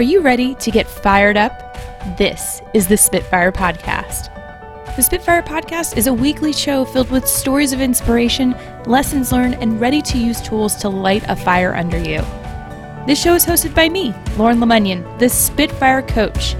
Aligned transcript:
Are 0.00 0.12
you 0.12 0.22
ready 0.22 0.54
to 0.54 0.70
get 0.70 0.86
fired 0.86 1.36
up? 1.36 1.76
This 2.16 2.62
is 2.72 2.88
the 2.88 2.96
Spitfire 2.96 3.52
Podcast. 3.52 4.34
The 4.96 5.02
Spitfire 5.02 5.42
Podcast 5.42 5.98
is 5.98 6.06
a 6.06 6.14
weekly 6.14 6.54
show 6.54 6.86
filled 6.86 7.10
with 7.10 7.28
stories 7.28 7.74
of 7.74 7.82
inspiration, 7.82 8.56
lessons 8.86 9.30
learned, 9.30 9.56
and 9.56 9.78
ready 9.78 10.00
to 10.00 10.16
use 10.16 10.40
tools 10.40 10.74
to 10.76 10.88
light 10.88 11.22
a 11.28 11.36
fire 11.36 11.74
under 11.74 11.98
you. 11.98 12.22
This 13.06 13.20
show 13.20 13.34
is 13.34 13.44
hosted 13.44 13.74
by 13.74 13.90
me, 13.90 14.14
Lauren 14.38 14.56
Lemunyon, 14.56 15.18
the 15.18 15.28
Spitfire 15.28 16.00
Coach, 16.00 16.54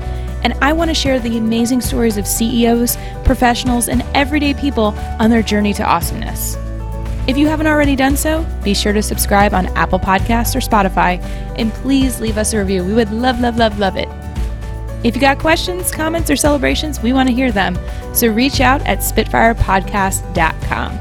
and 0.45 0.53
I 0.61 0.75
want 0.75 0.91
to 0.91 0.95
share 0.95 1.19
the 1.19 1.39
amazing 1.39 1.81
stories 1.81 2.19
of 2.19 2.27
CEOs, 2.27 2.99
professionals, 3.25 3.89
and 3.89 4.03
everyday 4.15 4.53
people 4.53 4.95
on 5.19 5.31
their 5.31 5.43
journey 5.43 5.73
to 5.73 5.83
awesomeness. 5.83 6.59
If 7.31 7.39
you 7.39 7.47
haven't 7.47 7.69
already 7.69 7.95
done 7.95 8.17
so, 8.17 8.45
be 8.65 8.75
sure 8.75 8.93
to 8.93 9.05
subscribe 9.05 9.55
on 9.55 9.67
Apple 9.77 10.01
Podcasts 10.01 10.57
or 10.57 10.59
Spotify, 10.59 11.23
and 11.57 11.73
please 11.75 12.21
leave 12.21 12.37
us 12.37 12.53
a 12.53 12.59
review. 12.59 12.85
We 12.85 12.93
would 12.93 13.13
love, 13.13 13.39
love, 13.39 13.57
love, 13.57 13.79
love 13.79 13.97
it. 13.97 14.09
If 15.05 15.15
you 15.15 15.21
got 15.21 15.39
questions, 15.39 15.93
comments, 15.93 16.29
or 16.29 16.35
celebrations, 16.35 17.01
we 17.01 17.13
want 17.13 17.29
to 17.29 17.33
hear 17.33 17.53
them. 17.53 17.79
So 18.17 18.27
reach 18.27 18.61
out 18.61 18.85
at 18.85 18.99
SpitfirePodcast.com. 18.99 20.93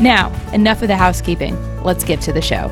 Now, 0.00 0.32
enough 0.52 0.80
of 0.82 0.86
the 0.86 0.96
housekeeping. 0.96 1.56
Let's 1.82 2.04
get 2.04 2.20
to 2.20 2.32
the 2.32 2.40
show. 2.40 2.68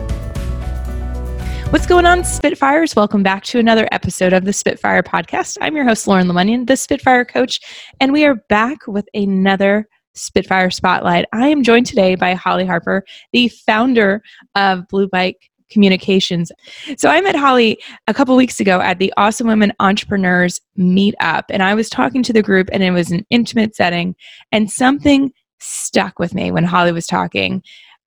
What's 1.71 1.87
going 1.87 2.07
on, 2.07 2.23
Spitfires? 2.23 2.95
Welcome 2.95 3.25
back 3.25 3.43
to 3.47 3.59
another 3.59 3.89
episode 3.91 4.33
of 4.33 4.45
the 4.45 4.53
Spitfire 4.53 5.03
Podcast. 5.03 5.59
I'm 5.61 5.75
your 5.75 5.87
host, 5.87 6.07
Lauren 6.07 6.29
Lemunyon, 6.29 6.69
the 6.69 6.77
Spitfire 6.77 7.25
Coach, 7.25 7.59
and 7.99 8.13
we 8.13 8.25
are 8.25 8.37
back 8.49 8.87
with 8.87 9.09
another 9.13 9.89
Spitfire 10.17 10.71
Spotlight. 10.71 11.27
I 11.33 11.49
am 11.49 11.63
joined 11.63 11.87
today 11.87 12.15
by 12.15 12.35
Holly 12.35 12.67
Harper, 12.67 13.05
the 13.33 13.49
founder 13.49 14.23
of 14.55 14.89
Blue 14.89 15.09
Bike 15.09 15.51
Communications. 15.71 16.51
So 16.97 17.09
I 17.09 17.21
met 17.21 17.37
Holly 17.37 17.79
a 18.07 18.15
couple 18.15 18.37
weeks 18.37 18.61
ago 18.61 18.81
at 18.81 18.99
the 18.99 19.13
Awesome 19.17 19.47
Women 19.47 19.73
Entrepreneurs 19.81 20.61
Meetup, 20.79 21.45
and 21.51 21.63
I 21.63 21.75
was 21.75 21.89
talking 21.89 22.23
to 22.25 22.33
the 22.33 22.43
group, 22.43 22.69
and 22.73 22.83
it 22.83 22.93
was 22.93 23.11
an 23.11 23.27
intimate 23.31 23.75
setting, 23.75 24.15
and 24.53 24.71
something 24.71 25.33
stuck 25.59 26.19
with 26.19 26.35
me 26.35 26.51
when 26.51 26.65
Holly 26.65 26.93
was 26.93 27.07
talking. 27.07 27.63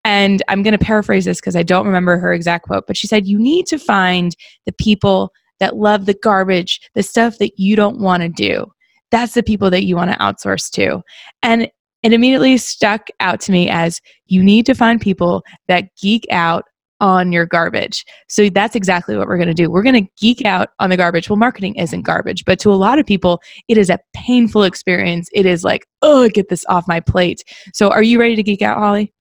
And 0.06 0.42
I'm 0.48 0.64
going 0.64 0.78
to 0.78 0.84
paraphrase 0.84 1.26
this 1.26 1.42
because 1.42 1.56
I 1.56 1.64
don't 1.64 1.86
remember 1.86 2.18
her 2.18 2.34
exact 2.34 2.66
quote, 2.66 2.88
but 2.88 2.96
she 2.96 3.08
said, 3.08 3.28
You 3.28 3.38
need 3.38 3.66
to 3.68 3.78
find 3.78 4.36
the 4.66 4.72
people 4.72 5.34
that 5.60 5.76
love 5.76 6.06
the 6.06 6.14
garbage, 6.14 6.80
the 6.96 7.04
stuff 7.04 7.38
that 7.40 7.60
you 7.60 7.76
don't 7.76 8.00
want 8.00 8.23
to 8.23 8.30
do. 8.30 8.66
That's 9.12 9.34
the 9.34 9.44
people 9.44 9.70
that 9.72 9.84
you 9.84 9.96
want 9.96 10.12
to 10.12 10.18
outsource 10.18 10.70
to. 10.72 11.02
And 11.44 11.70
it 12.03 12.14
immediately 12.14 12.58
stuck 12.58 13.09
out 13.19 13.42
to 13.42 13.52
me 13.52 13.69
as 13.69 14.00
you 14.28 14.44
need 14.44 14.66
to 14.66 14.73
find 14.73 15.02
people 15.02 15.44
that 15.67 15.89
geek 16.02 16.25
out 16.31 16.64
on 17.02 17.31
your 17.31 17.45
garbage. 17.45 18.05
So 18.28 18.50
that's 18.50 18.75
exactly 18.75 19.17
what 19.17 19.28
we're 19.28 19.38
going 19.38 19.47
to 19.47 19.53
do. 19.53 19.69
We're 19.69 19.83
going 19.83 20.05
to 20.05 20.11
geek 20.20 20.45
out 20.45 20.70
on 20.80 20.89
the 20.89 20.97
garbage. 20.97 21.30
Well, 21.30 21.38
marketing 21.38 21.75
isn't 21.75 22.02
garbage, 22.02 22.44
but 22.45 22.59
to 22.59 22.72
a 22.72 22.75
lot 22.75 23.00
of 23.00 23.05
people, 23.05 23.42
it 23.67 23.77
is 23.77 23.89
a 23.89 24.00
painful 24.14 24.64
experience. 24.64 25.30
It 25.33 25.45
is 25.45 25.64
like, 25.64 25.88
oh, 26.02 26.27
get 26.30 26.50
this 26.50 26.66
off 26.67 26.88
my 26.88 27.00
plate. 27.00 27.44
So 27.73 27.89
are 27.89 28.03
you 28.03 28.20
ready 28.20 28.36
to 28.36 28.44
geek 28.44 28.61
out, 28.61 28.77
Holly? 28.77 29.14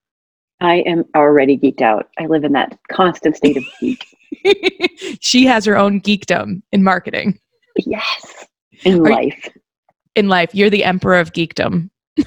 I 0.60 0.76
am 0.86 1.04
already 1.14 1.56
geeked 1.56 1.82
out. 1.82 2.08
I 2.18 2.26
live 2.26 2.42
in 2.42 2.52
that 2.52 2.76
constant 2.90 3.36
state 3.36 3.56
of 3.56 3.64
geek. 3.80 4.04
she 5.20 5.46
has 5.46 5.64
her 5.64 5.76
own 5.76 6.00
geekdom 6.00 6.62
in 6.72 6.82
marketing. 6.82 7.38
Yes. 7.76 8.46
In 8.84 9.06
are 9.06 9.10
life. 9.10 9.40
You, 9.44 9.60
in 10.16 10.28
life. 10.28 10.50
You're 10.52 10.70
the 10.70 10.82
emperor 10.82 11.20
of 11.20 11.32
geekdom. 11.32 11.90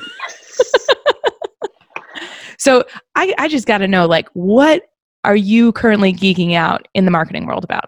So 2.62 2.86
I, 3.16 3.34
I 3.40 3.48
just 3.48 3.66
got 3.66 3.80
to 3.80 3.88
know, 3.88 4.06
like, 4.06 4.30
what 4.34 4.84
are 5.24 5.36
you 5.36 5.72
currently 5.72 6.14
geeking 6.14 6.54
out 6.54 6.88
in 6.94 7.06
the 7.06 7.12
marketing 7.12 7.48
world 7.48 7.64
about? 7.64 7.86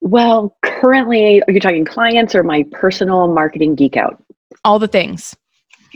Well, 0.00 0.56
currently, 0.62 1.40
are 1.46 1.52
you 1.52 1.60
talking 1.60 1.84
clients 1.84 2.34
or 2.34 2.42
my 2.42 2.64
personal 2.72 3.32
marketing 3.32 3.76
geek 3.76 3.96
out? 3.96 4.20
All 4.64 4.80
the 4.80 4.88
things. 4.88 5.36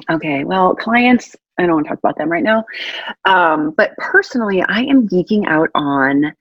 Okay, 0.08 0.44
well, 0.44 0.76
clients, 0.76 1.34
I 1.58 1.66
don't 1.66 1.74
want 1.74 1.86
to 1.86 1.88
talk 1.88 1.98
about 1.98 2.18
them 2.18 2.30
right 2.30 2.44
now. 2.44 2.64
Um, 3.24 3.72
but 3.76 3.96
personally, 3.96 4.62
I 4.68 4.82
am 4.82 5.08
geeking 5.08 5.44
out 5.48 5.70
on 5.74 6.32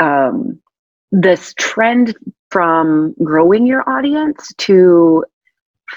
um, 0.00 0.60
this 1.12 1.54
trend 1.56 2.16
from 2.50 3.14
growing 3.22 3.64
your 3.64 3.88
audience 3.88 4.52
to 4.58 5.24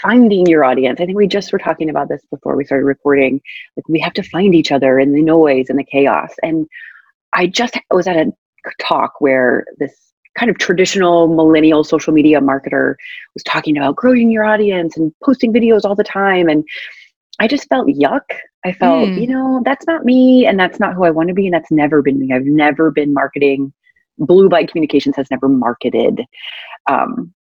finding 0.01 0.45
your 0.45 0.63
audience. 0.63 0.99
I 0.99 1.05
think 1.05 1.17
we 1.17 1.27
just 1.27 1.51
were 1.51 1.59
talking 1.59 1.89
about 1.89 2.09
this 2.09 2.21
before 2.31 2.55
we 2.55 2.65
started 2.65 2.85
recording. 2.85 3.41
Like 3.75 3.87
we 3.87 3.99
have 3.99 4.13
to 4.13 4.23
find 4.23 4.55
each 4.55 4.71
other 4.71 4.99
in 4.99 5.13
the 5.13 5.21
noise 5.21 5.67
and 5.69 5.79
the 5.79 5.83
chaos. 5.83 6.33
And 6.43 6.67
I 7.33 7.47
just 7.47 7.77
was 7.91 8.07
at 8.07 8.15
a 8.17 8.31
talk 8.79 9.19
where 9.19 9.65
this 9.77 9.93
kind 10.37 10.49
of 10.51 10.57
traditional 10.57 11.27
millennial 11.27 11.83
social 11.83 12.13
media 12.13 12.39
marketer 12.39 12.95
was 13.33 13.43
talking 13.43 13.77
about 13.77 13.95
growing 13.95 14.29
your 14.29 14.43
audience 14.43 14.95
and 14.97 15.11
posting 15.23 15.51
videos 15.51 15.83
all 15.83 15.95
the 15.95 16.03
time. 16.03 16.47
And 16.47 16.63
I 17.39 17.47
just 17.47 17.67
felt 17.69 17.87
yuck. 17.87 18.23
I 18.65 18.73
felt, 18.73 19.09
mm. 19.09 19.21
you 19.21 19.27
know, 19.27 19.61
that's 19.63 19.87
not 19.87 20.05
me 20.05 20.45
and 20.45 20.59
that's 20.59 20.79
not 20.79 20.93
who 20.93 21.05
I 21.05 21.11
want 21.11 21.29
to 21.29 21.33
be. 21.33 21.47
And 21.47 21.53
that's 21.53 21.71
never 21.71 22.01
been 22.01 22.19
me. 22.19 22.33
I've 22.33 22.45
never 22.45 22.91
been 22.91 23.13
marketing. 23.13 23.73
Blue 24.19 24.49
Bike 24.49 24.69
Communications 24.69 25.15
has 25.15 25.29
never 25.29 25.47
marketed 25.47 26.23
um, 26.89 27.33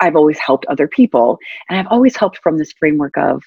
I've 0.00 0.16
always 0.16 0.38
helped 0.38 0.66
other 0.66 0.88
people. 0.88 1.38
And 1.68 1.78
I've 1.78 1.86
always 1.90 2.16
helped 2.16 2.38
from 2.38 2.58
this 2.58 2.72
framework 2.72 3.16
of 3.16 3.42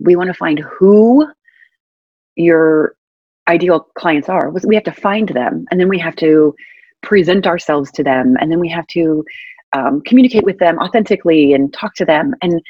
we 0.00 0.16
want 0.16 0.28
to 0.28 0.34
find 0.34 0.58
who 0.58 1.26
your 2.36 2.96
ideal 3.48 3.86
clients 3.96 4.28
are. 4.28 4.50
We 4.50 4.74
have 4.74 4.84
to 4.84 4.92
find 4.92 5.28
them 5.28 5.66
and 5.70 5.78
then 5.78 5.88
we 5.88 5.98
have 5.98 6.16
to 6.16 6.54
present 7.02 7.46
ourselves 7.46 7.90
to 7.92 8.02
them 8.02 8.36
and 8.40 8.50
then 8.50 8.58
we 8.58 8.68
have 8.70 8.86
to 8.88 9.24
um, 9.74 10.00
communicate 10.02 10.44
with 10.44 10.58
them 10.58 10.78
authentically 10.78 11.52
and 11.52 11.72
talk 11.72 11.94
to 11.96 12.04
them. 12.04 12.34
And 12.42 12.60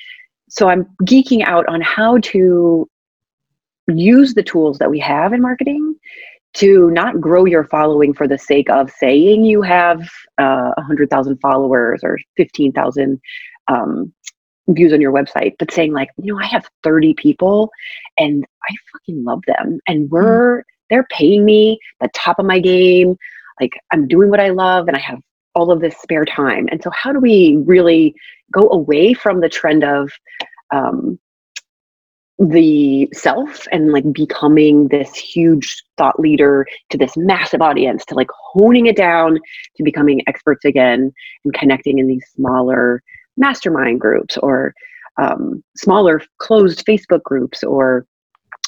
so 0.49 0.69
I'm 0.69 0.84
geeking 1.03 1.44
out 1.44 1.67
on 1.69 1.81
how 1.81 2.19
to 2.19 2.89
use 3.89 4.34
the 4.34 4.43
tools 4.43 4.78
that 4.78 4.91
we 4.91 4.99
have 4.99 5.33
in 5.33 5.41
marketing 5.41 5.94
to 6.55 6.91
not 6.91 7.21
grow 7.21 7.45
your 7.45 7.65
following 7.65 8.15
for 8.15 8.29
the 8.29 8.39
sake 8.39 8.71
of 8.71 8.91
saying 8.91 9.45
you 9.45 9.63
have 9.63 10.01
uh, 10.39 10.73
100,000 10.77 11.37
followers 11.39 12.01
or 12.03 12.19
15,000 12.37 13.21
um, 13.69 14.13
views 14.69 14.93
on 14.93 15.01
your 15.01 15.13
website, 15.13 15.55
but 15.59 15.71
saying, 15.71 15.93
like, 15.93 16.09
you 16.17 16.33
know, 16.33 16.41
I 16.41 16.47
have 16.47 16.67
30 16.83 17.15
people 17.15 17.71
and 18.19 18.45
I 18.69 18.75
fucking 18.93 19.25
love 19.25 19.43
them. 19.47 19.81
And 19.89 20.11
we're, 20.11 20.61
mm. 20.61 20.63
they're 20.91 21.07
paying 21.11 21.45
me 21.45 21.79
the 22.01 22.09
top 22.15 22.39
of 22.39 22.47
my 22.47 22.61
game. 22.61 23.17
Like, 23.61 23.79
I'm 23.93 24.09
doing 24.09 24.31
what 24.31 24.41
I 24.41 24.51
love 24.51 24.89
and 24.89 24.97
I 24.97 25.01
have 25.01 25.21
all 25.55 25.71
of 25.71 25.81
this 25.81 25.97
spare 26.01 26.25
time. 26.25 26.69
And 26.71 26.83
so, 26.83 26.91
how 26.91 27.13
do 27.13 27.21
we 27.21 27.59
really 27.65 28.15
go 28.53 28.69
away 28.71 29.13
from 29.13 29.41
the 29.41 29.49
trend 29.49 29.85
of, 29.85 30.13
um, 30.73 31.19
the 32.39 33.09
self 33.12 33.67
and 33.71 33.93
like 33.93 34.11
becoming 34.12 34.89
this 34.89 35.15
huge 35.15 35.84
thought 35.97 36.19
leader 36.19 36.67
to 36.91 36.99
this 36.99 37.17
massive 37.17 37.62
audience 37.62 38.05
to 38.05 38.15
like 38.15 38.28
honing 38.53 38.87
it 38.87 38.97
down 38.97 39.39
to 39.77 39.83
becoming 39.84 40.21
experts 40.27 40.65
again 40.65 41.12
and 41.44 41.55
connecting 41.55 41.99
in 41.99 42.09
these 42.09 42.25
smaller 42.34 43.03
mastermind 43.37 44.00
groups 44.00 44.37
or 44.39 44.75
um, 45.17 45.62
smaller 45.77 46.21
closed 46.39 46.84
facebook 46.84 47.23
groups 47.23 47.62
or 47.62 48.05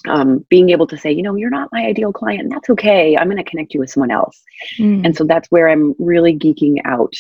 um, 0.09 0.47
being 0.49 0.71
able 0.71 0.87
to 0.87 0.97
say 0.97 1.10
you 1.10 1.22
know 1.22 1.34
you're 1.34 1.50
not 1.50 1.69
my 1.72 1.87
ideal 1.87 2.12
client. 2.12 2.43
And 2.43 2.53
that's 2.53 2.71
okay. 2.71 3.16
I'm 3.16 3.26
going 3.26 3.43
to 3.43 3.50
connect 3.50 3.75
you 3.75 3.81
with 3.81 3.91
someone 3.91 4.12
else. 4.12 4.41
Mm. 4.78 5.05
and 5.05 5.16
so 5.16 5.25
that's 5.25 5.50
where 5.50 5.69
i'm 5.69 5.94
really 5.99 6.38
geeking 6.38 6.76
out 6.84 7.12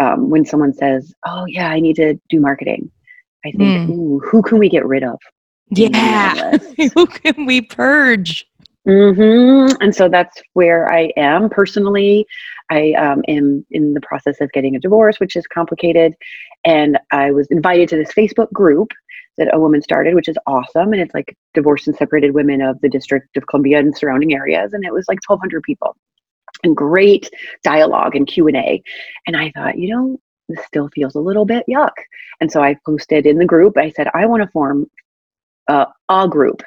um, 0.00 0.30
when 0.30 0.44
someone 0.44 0.72
says 0.72 1.14
oh 1.24 1.44
yeah 1.46 1.68
i 1.68 1.78
need 1.78 1.94
to 1.96 2.18
do 2.28 2.40
marketing. 2.40 2.90
I 3.44 3.52
think 3.52 3.88
mm. 3.88 4.18
who 4.24 4.42
can 4.42 4.58
we 4.58 4.68
get 4.68 4.84
rid 4.84 5.04
of 5.04 5.20
yeah. 5.70 6.58
Who 6.94 7.06
can 7.06 7.46
we 7.46 7.62
purge? 7.62 8.46
Mm-hmm. 8.86 9.82
And 9.82 9.94
so 9.94 10.08
that's 10.08 10.40
where 10.52 10.92
I 10.92 11.10
am 11.16 11.48
personally. 11.50 12.26
I 12.70 12.92
um, 12.92 13.22
am 13.28 13.66
in 13.70 13.94
the 13.94 14.00
process 14.00 14.40
of 14.40 14.52
getting 14.52 14.76
a 14.76 14.80
divorce, 14.80 15.18
which 15.18 15.34
is 15.36 15.46
complicated. 15.46 16.14
And 16.64 16.98
I 17.10 17.32
was 17.32 17.48
invited 17.48 17.88
to 17.90 17.96
this 17.96 18.12
Facebook 18.12 18.50
group 18.52 18.92
that 19.38 19.52
a 19.54 19.60
woman 19.60 19.82
started, 19.82 20.14
which 20.14 20.28
is 20.28 20.36
awesome. 20.46 20.92
And 20.92 21.02
it's 21.02 21.14
like 21.14 21.36
divorced 21.52 21.88
and 21.88 21.96
separated 21.96 22.32
women 22.32 22.62
of 22.62 22.80
the 22.80 22.88
District 22.88 23.36
of 23.36 23.46
Columbia 23.48 23.78
and 23.78 23.96
surrounding 23.96 24.34
areas. 24.34 24.72
And 24.72 24.84
it 24.84 24.92
was 24.92 25.06
like 25.08 25.18
1,200 25.26 25.62
people 25.62 25.96
and 26.62 26.76
great 26.76 27.28
dialogue 27.62 28.16
and 28.16 28.26
Q&A. 28.26 28.82
And 29.26 29.36
I 29.36 29.52
thought, 29.54 29.78
you 29.78 29.94
know, 29.94 30.18
this 30.48 30.64
still 30.64 30.88
feels 30.94 31.14
a 31.16 31.20
little 31.20 31.44
bit 31.44 31.64
yuck. 31.68 31.92
And 32.40 32.50
so 32.50 32.62
I 32.62 32.76
posted 32.86 33.26
in 33.26 33.38
the 33.38 33.44
group, 33.44 33.76
I 33.76 33.90
said, 33.90 34.08
I 34.14 34.26
want 34.26 34.42
to 34.42 34.48
form 34.50 34.86
uh, 35.68 35.86
a 36.08 36.28
group 36.28 36.62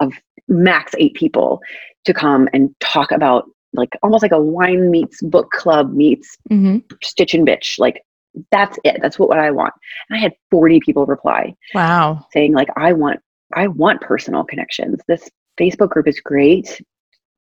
of 0.00 0.12
max 0.48 0.92
eight 0.98 1.14
people 1.14 1.60
to 2.04 2.12
come 2.12 2.48
and 2.52 2.74
talk 2.80 3.12
about 3.12 3.44
like 3.74 3.90
almost 4.02 4.22
like 4.22 4.32
a 4.32 4.40
wine 4.40 4.90
meets 4.90 5.22
book 5.22 5.50
club 5.50 5.92
meets 5.94 6.36
mm-hmm. 6.50 6.78
stitch 7.02 7.34
and 7.34 7.46
bitch 7.46 7.78
like 7.78 8.02
that's 8.50 8.78
it 8.84 8.98
that's 9.00 9.18
what, 9.18 9.28
what 9.28 9.38
i 9.38 9.50
want 9.50 9.72
and 10.08 10.18
i 10.18 10.20
had 10.20 10.32
40 10.50 10.80
people 10.80 11.06
reply 11.06 11.54
wow 11.74 12.26
saying 12.32 12.52
like 12.52 12.68
i 12.76 12.92
want 12.92 13.20
i 13.54 13.66
want 13.66 14.00
personal 14.00 14.44
connections 14.44 15.00
this 15.06 15.28
facebook 15.58 15.90
group 15.90 16.08
is 16.08 16.18
great 16.20 16.80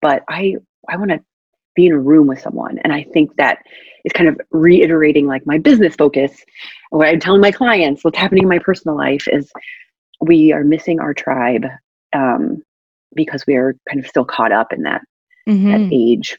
but 0.03 0.23
i 0.29 0.57
i 0.89 0.97
want 0.97 1.11
to 1.11 1.21
be 1.79 1.87
in 1.87 1.93
a 1.93 1.99
room 1.99 2.27
with 2.27 2.41
someone. 2.41 2.79
And 2.81 2.93
I 2.93 3.05
think 3.05 3.37
that 3.37 3.61
is 4.05 4.13
kind 4.13 4.29
of 4.29 4.39
reiterating 4.51 5.29
like 5.29 5.47
my 5.47 5.59
business 5.59 5.95
focus. 5.95 6.45
What 6.91 7.07
I'm 7.07 7.21
telling 7.21 7.41
my 7.41 7.53
clients, 7.53 8.03
what's 8.03 8.19
happening 8.19 8.43
in 8.43 8.49
my 8.49 8.59
personal 8.59 8.97
life 8.97 9.29
is 9.29 9.49
we 10.21 10.53
are 10.53 10.65
missing 10.65 11.01
our 11.01 11.15
tribe 11.15 11.67
um, 12.13 12.63
because 13.15 13.45
we 13.47 13.55
are 13.55 13.75
kind 13.89 14.01
of 14.01 14.09
still 14.09 14.25
caught 14.25 14.53
up 14.53 14.73
in 14.73 14.83
that, 14.83 15.03
mm-hmm. 15.49 15.71
that 15.71 15.91
age. 15.93 16.39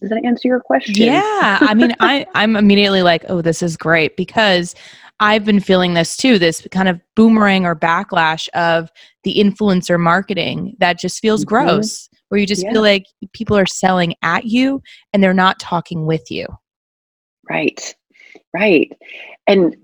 Does 0.00 0.10
that 0.10 0.24
answer 0.24 0.48
your 0.48 0.60
question? 0.60 0.94
Yeah. 0.96 1.58
I 1.60 1.74
mean, 1.74 1.94
I, 2.00 2.26
I'm 2.34 2.56
immediately 2.56 3.02
like, 3.02 3.24
oh, 3.28 3.40
this 3.40 3.62
is 3.62 3.76
great 3.76 4.16
because 4.16 4.74
I've 5.20 5.44
been 5.44 5.60
feeling 5.60 5.94
this 5.94 6.16
too 6.16 6.38
this 6.38 6.66
kind 6.72 6.88
of 6.88 7.00
boomerang 7.14 7.64
or 7.64 7.76
backlash 7.76 8.48
of 8.50 8.90
the 9.22 9.36
influencer 9.36 9.98
marketing 9.98 10.74
that 10.80 10.98
just 10.98 11.20
feels 11.20 11.44
mm-hmm. 11.44 11.54
gross, 11.54 12.08
where 12.28 12.40
you 12.40 12.46
just 12.46 12.64
yeah. 12.64 12.72
feel 12.72 12.82
like 12.82 13.06
people 13.32 13.56
are 13.56 13.66
selling 13.66 14.14
at 14.22 14.46
you 14.46 14.82
and 15.12 15.22
they're 15.22 15.32
not 15.32 15.60
talking 15.60 16.06
with 16.06 16.30
you. 16.30 16.46
Right. 17.48 17.94
Right. 18.52 18.90
And 19.46 19.76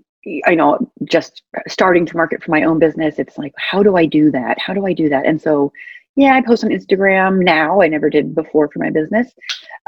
I 0.45 0.55
know 0.55 0.91
just 1.05 1.43
starting 1.67 2.05
to 2.05 2.17
market 2.17 2.43
for 2.43 2.51
my 2.51 2.63
own 2.63 2.79
business, 2.79 3.19
it's 3.19 3.37
like, 3.37 3.53
how 3.57 3.83
do 3.83 3.95
I 3.95 4.05
do 4.05 4.31
that? 4.31 4.59
How 4.59 4.73
do 4.73 4.85
I 4.85 4.93
do 4.93 5.09
that? 5.09 5.25
And 5.25 5.41
so, 5.41 5.71
yeah, 6.15 6.33
I 6.33 6.41
post 6.41 6.63
on 6.63 6.71
Instagram 6.71 7.43
now. 7.43 7.81
I 7.81 7.87
never 7.87 8.09
did 8.09 8.35
before 8.35 8.69
for 8.69 8.79
my 8.79 8.89
business. 8.89 9.31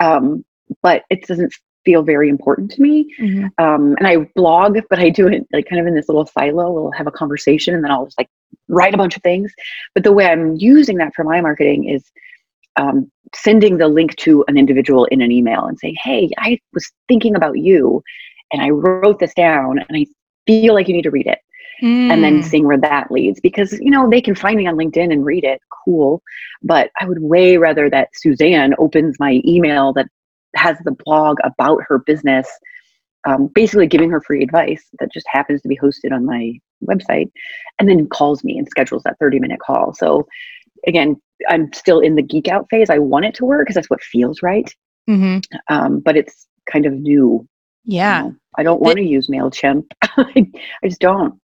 Um, 0.01 0.45
but 0.81 1.03
it 1.09 1.27
doesn't 1.27 1.53
feel 1.83 2.03
very 2.03 2.29
important 2.29 2.71
to 2.71 2.81
me. 2.81 3.13
Mm-hmm. 3.19 3.47
Um, 3.63 3.95
and 3.97 4.07
I 4.07 4.17
blog, 4.35 4.77
but 4.89 4.99
I 4.99 5.09
do 5.09 5.27
it 5.27 5.45
like 5.51 5.67
kind 5.67 5.81
of 5.81 5.87
in 5.87 5.95
this 5.95 6.07
little 6.07 6.25
silo. 6.25 6.71
We'll 6.71 6.91
have 6.91 7.07
a 7.07 7.11
conversation 7.11 7.73
and 7.73 7.83
then 7.83 7.91
I'll 7.91 8.05
just 8.05 8.19
like 8.19 8.29
write 8.67 8.93
a 8.93 8.97
bunch 8.97 9.17
of 9.17 9.23
things. 9.23 9.51
But 9.93 10.03
the 10.03 10.11
way 10.11 10.27
I'm 10.27 10.55
using 10.55 10.97
that 10.97 11.13
for 11.15 11.23
my 11.23 11.41
marketing 11.41 11.89
is 11.89 12.09
um, 12.77 13.11
sending 13.33 13.77
the 13.77 13.87
link 13.87 14.15
to 14.17 14.45
an 14.47 14.57
individual 14.57 15.05
in 15.05 15.21
an 15.21 15.31
email 15.31 15.65
and 15.65 15.77
saying, 15.79 15.95
Hey, 16.01 16.29
I 16.37 16.59
was 16.73 16.89
thinking 17.07 17.35
about 17.35 17.57
you 17.57 18.01
and 18.51 18.61
I 18.61 18.69
wrote 18.69 19.19
this 19.19 19.33
down 19.33 19.79
and 19.79 19.97
I 19.97 20.05
feel 20.45 20.73
like 20.73 20.87
you 20.87 20.93
need 20.93 21.03
to 21.03 21.11
read 21.11 21.27
it. 21.27 21.39
Mm. 21.81 22.11
And 22.11 22.23
then 22.23 22.41
mm. 22.41 22.43
seeing 22.43 22.67
where 22.67 22.77
that 22.77 23.11
leads 23.11 23.39
because 23.39 23.73
you 23.73 23.89
know 23.89 24.07
they 24.09 24.21
can 24.21 24.35
find 24.35 24.55
me 24.57 24.67
on 24.67 24.75
LinkedIn 24.75 25.11
and 25.11 25.25
read 25.25 25.43
it, 25.43 25.61
cool. 25.83 26.21
But 26.61 26.91
I 26.99 27.05
would 27.05 27.21
way 27.21 27.57
rather 27.57 27.89
that 27.89 28.09
Suzanne 28.13 28.75
opens 28.77 29.17
my 29.19 29.41
email 29.45 29.91
that 29.93 30.07
has 30.55 30.77
the 30.83 30.95
blog 31.05 31.37
about 31.43 31.81
her 31.87 31.97
business, 31.99 32.47
um, 33.25 33.47
basically 33.47 33.87
giving 33.87 34.11
her 34.11 34.21
free 34.21 34.43
advice 34.43 34.83
that 34.99 35.11
just 35.11 35.25
happens 35.29 35.61
to 35.61 35.67
be 35.67 35.77
hosted 35.77 36.11
on 36.11 36.25
my 36.25 36.53
website, 36.85 37.31
and 37.79 37.89
then 37.89 38.07
calls 38.07 38.43
me 38.43 38.57
and 38.57 38.67
schedules 38.69 39.03
that 39.03 39.17
30 39.19 39.39
minute 39.39 39.59
call. 39.59 39.93
So, 39.93 40.27
again, 40.87 41.19
I'm 41.49 41.71
still 41.73 41.99
in 41.99 42.15
the 42.15 42.21
geek 42.21 42.47
out 42.47 42.67
phase. 42.69 42.89
I 42.89 42.99
want 42.99 43.25
it 43.25 43.35
to 43.35 43.45
work 43.45 43.65
because 43.65 43.75
that's 43.75 43.89
what 43.89 44.03
feels 44.03 44.43
right. 44.43 44.71
Mm-hmm. 45.09 45.39
Um, 45.73 45.99
but 45.99 46.15
it's 46.15 46.47
kind 46.71 46.85
of 46.85 46.93
new. 46.93 47.47
Yeah. 47.85 48.23
You 48.23 48.29
know? 48.29 48.35
I 48.57 48.63
don't 48.63 48.81
want 48.81 48.97
to 48.97 49.03
use 49.03 49.27
MailChimp. 49.27 49.85
I 50.01 50.51
just 50.83 50.99
don't. 50.99 51.39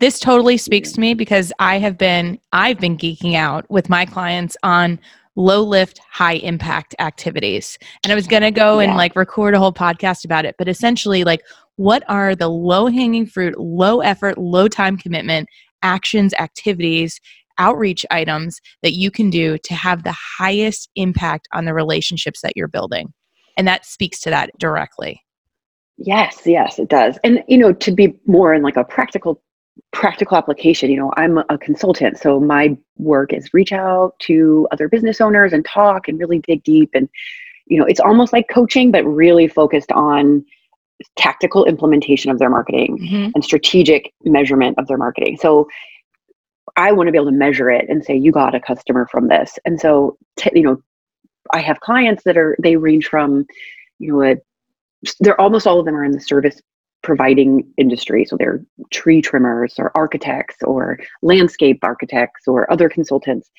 This 0.00 0.20
totally 0.20 0.56
speaks 0.56 0.92
to 0.92 1.00
me 1.00 1.14
because 1.14 1.52
I 1.58 1.78
have 1.78 1.98
been 1.98 2.38
I've 2.52 2.78
been 2.78 2.96
geeking 2.96 3.34
out 3.34 3.68
with 3.68 3.88
my 3.88 4.06
clients 4.06 4.56
on 4.62 5.00
low 5.38 5.62
lift, 5.62 6.00
high 6.10 6.34
impact 6.34 6.94
activities. 6.98 7.78
And 8.02 8.12
I 8.12 8.16
was 8.16 8.26
going 8.26 8.42
to 8.42 8.50
go 8.50 8.80
yeah. 8.80 8.88
and 8.88 8.96
like 8.96 9.14
record 9.16 9.54
a 9.54 9.58
whole 9.58 9.72
podcast 9.72 10.24
about 10.24 10.44
it, 10.44 10.56
but 10.58 10.68
essentially, 10.68 11.24
like, 11.24 11.42
what 11.76 12.02
are 12.08 12.34
the 12.34 12.48
low 12.48 12.88
hanging 12.88 13.24
fruit, 13.24 13.58
low 13.58 14.00
effort, 14.00 14.36
low 14.36 14.66
time 14.66 14.98
commitment 14.98 15.48
actions, 15.82 16.34
activities, 16.34 17.20
outreach 17.56 18.04
items 18.10 18.60
that 18.82 18.94
you 18.94 19.12
can 19.12 19.30
do 19.30 19.56
to 19.58 19.74
have 19.74 20.02
the 20.02 20.14
highest 20.38 20.90
impact 20.96 21.48
on 21.52 21.64
the 21.64 21.74
relationships 21.74 22.40
that 22.42 22.54
you're 22.56 22.68
building? 22.68 23.12
And 23.56 23.66
that 23.68 23.86
speaks 23.86 24.20
to 24.20 24.30
that 24.30 24.50
directly. 24.58 25.22
Yes, 25.98 26.42
yes, 26.46 26.78
it 26.78 26.88
does. 26.88 27.18
And, 27.24 27.42
you 27.48 27.58
know, 27.58 27.72
to 27.72 27.92
be 27.92 28.18
more 28.26 28.54
in 28.54 28.62
like 28.62 28.76
a 28.76 28.84
practical 28.84 29.42
practical 29.92 30.36
application 30.36 30.90
you 30.90 30.96
know 30.96 31.12
i'm 31.16 31.38
a 31.38 31.58
consultant 31.58 32.18
so 32.18 32.40
my 32.40 32.76
work 32.96 33.32
is 33.32 33.54
reach 33.54 33.72
out 33.72 34.18
to 34.18 34.66
other 34.70 34.88
business 34.88 35.20
owners 35.20 35.52
and 35.52 35.64
talk 35.64 36.08
and 36.08 36.18
really 36.18 36.40
dig 36.40 36.62
deep 36.64 36.90
and 36.94 37.08
you 37.66 37.78
know 37.78 37.86
it's 37.86 38.00
almost 38.00 38.32
like 38.32 38.48
coaching 38.48 38.90
but 38.90 39.04
really 39.04 39.46
focused 39.46 39.90
on 39.92 40.44
tactical 41.16 41.64
implementation 41.64 42.30
of 42.30 42.38
their 42.38 42.50
marketing 42.50 42.98
mm-hmm. 42.98 43.30
and 43.34 43.44
strategic 43.44 44.12
measurement 44.24 44.76
of 44.78 44.86
their 44.88 44.98
marketing 44.98 45.38
so 45.40 45.66
i 46.76 46.92
want 46.92 47.06
to 47.06 47.12
be 47.12 47.18
able 47.18 47.30
to 47.30 47.36
measure 47.36 47.70
it 47.70 47.88
and 47.88 48.04
say 48.04 48.16
you 48.16 48.32
got 48.32 48.54
a 48.54 48.60
customer 48.60 49.06
from 49.10 49.28
this 49.28 49.58
and 49.64 49.80
so 49.80 50.18
t- 50.36 50.50
you 50.54 50.62
know 50.62 50.82
i 51.52 51.60
have 51.60 51.80
clients 51.80 52.24
that 52.24 52.36
are 52.36 52.56
they 52.62 52.76
range 52.76 53.06
from 53.06 53.46
you 54.00 54.12
know 54.12 54.22
a, 54.22 54.36
they're 55.20 55.40
almost 55.40 55.66
all 55.66 55.78
of 55.78 55.86
them 55.86 55.96
are 55.96 56.04
in 56.04 56.12
the 56.12 56.20
service 56.20 56.60
providing 57.02 57.66
industry. 57.76 58.24
So 58.24 58.36
they're 58.36 58.62
tree 58.90 59.22
trimmers 59.22 59.74
or 59.78 59.92
architects 59.94 60.56
or 60.62 60.98
landscape 61.22 61.78
architects 61.82 62.48
or 62.48 62.70
other 62.72 62.88
consultants. 62.88 63.50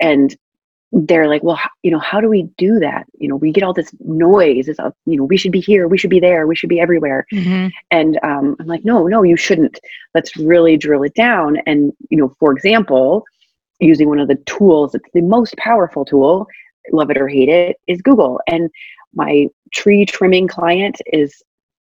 And 0.00 0.36
they're 0.92 1.26
like, 1.26 1.42
well, 1.42 1.58
you 1.82 1.90
know, 1.90 1.98
how 1.98 2.20
do 2.20 2.28
we 2.28 2.42
do 2.58 2.78
that? 2.78 3.06
You 3.18 3.28
know, 3.28 3.36
we 3.36 3.50
get 3.50 3.62
all 3.62 3.72
this 3.72 3.94
noise. 4.00 4.68
It's, 4.68 4.78
a, 4.78 4.92
you 5.06 5.16
know, 5.16 5.24
we 5.24 5.38
should 5.38 5.52
be 5.52 5.60
here, 5.60 5.88
we 5.88 5.96
should 5.96 6.10
be 6.10 6.20
there, 6.20 6.46
we 6.46 6.54
should 6.54 6.68
be 6.68 6.80
everywhere. 6.80 7.26
Mm-hmm. 7.32 7.68
And 7.90 8.20
um, 8.22 8.56
I'm 8.60 8.66
like, 8.66 8.84
no, 8.84 9.06
no, 9.06 9.22
you 9.22 9.36
shouldn't. 9.36 9.80
Let's 10.14 10.36
really 10.36 10.76
drill 10.76 11.02
it 11.02 11.14
down. 11.14 11.56
And 11.66 11.94
you 12.10 12.18
know, 12.18 12.36
for 12.38 12.52
example, 12.52 13.24
using 13.80 14.08
one 14.08 14.18
of 14.18 14.28
the 14.28 14.36
tools 14.44 14.92
that's 14.92 15.08
the 15.14 15.22
most 15.22 15.56
powerful 15.56 16.04
tool, 16.04 16.46
love 16.92 17.10
it 17.10 17.16
or 17.16 17.26
hate 17.26 17.48
it, 17.48 17.78
is 17.86 18.02
Google. 18.02 18.40
And 18.46 18.70
my 19.14 19.48
tree 19.72 20.04
trimming 20.04 20.48
client 20.48 21.00
is 21.12 21.42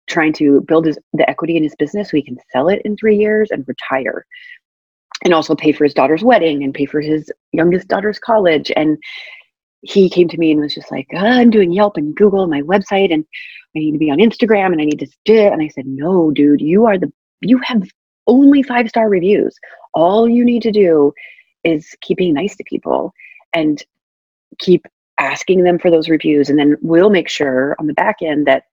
trying 0.08 0.34
to 0.34 0.62
build 0.62 0.86
his, 0.86 0.98
the 1.14 1.30
equity 1.30 1.58
in 1.58 1.64
his 1.64 1.76
business 1.76 2.10
so 2.10 2.18
he 2.18 2.24
can 2.24 2.38
sell 2.52 2.70
it 2.70 2.82
in 2.86 2.96
three 2.96 3.18
years 3.18 3.52
and 3.52 3.68
retire. 3.68 4.26
And 5.26 5.34
also 5.34 5.56
pay 5.56 5.72
for 5.72 5.84
his 5.84 5.94
daughter's 5.94 6.24
wedding 6.24 6.64
and 6.64 6.74
pay 6.74 6.86
for 6.86 7.02
his 7.02 7.32
youngest 7.52 7.88
daughter's 7.88 8.20
college. 8.20 8.72
And 8.76 8.98
he 9.82 10.10
came 10.10 10.28
to 10.30 10.38
me 10.38 10.52
and 10.52 10.60
was 10.60 10.74
just 10.74 10.92
like 10.92 11.08
oh, 11.14 11.20
i'm 11.20 11.52
doing 11.52 11.72
yelp 11.72 11.98
and 11.98 12.16
google 12.16 12.48
my 12.48 12.64
website 12.64 13.14
and 13.14 13.24
i 13.76 13.80
need 13.80 13.92
to 13.92 14.00
be 14.00 14.10
on 14.10 14.18
instagram 14.18 14.72
and 14.72 14.82
i 14.82 14.86
need 14.86 14.98
to 15.00 15.08
do 15.24 15.36
it. 15.36 15.54
And 15.54 15.62
i 15.62 15.68
said 15.68 15.86
no 15.86 16.32
dude 16.32 16.62
you 16.62 16.88
are 16.88 16.98
the 16.98 17.14
you 17.42 17.60
have 17.60 17.84
only 18.28 18.62
five 18.62 18.90
star 18.90 19.10
reviews. 19.10 19.56
All 19.94 20.30
you 20.30 20.46
need 20.46 20.62
to 20.64 20.72
do 20.72 21.14
is 21.64 21.96
keep 22.02 22.18
being 22.18 22.34
nice 22.34 22.56
to 22.58 22.64
people 22.66 23.14
and 23.54 23.82
keep 24.60 24.86
asking 25.20 25.64
them 25.64 25.80
for 25.80 25.90
those 25.90 26.10
reviews 26.10 26.50
and 26.50 26.60
then 26.60 26.76
we'll 26.82 27.10
make 27.10 27.30
sure 27.30 27.76
on 27.80 27.88
the 27.88 27.94
back 27.94 28.18
end 28.22 28.46
that 28.46 28.64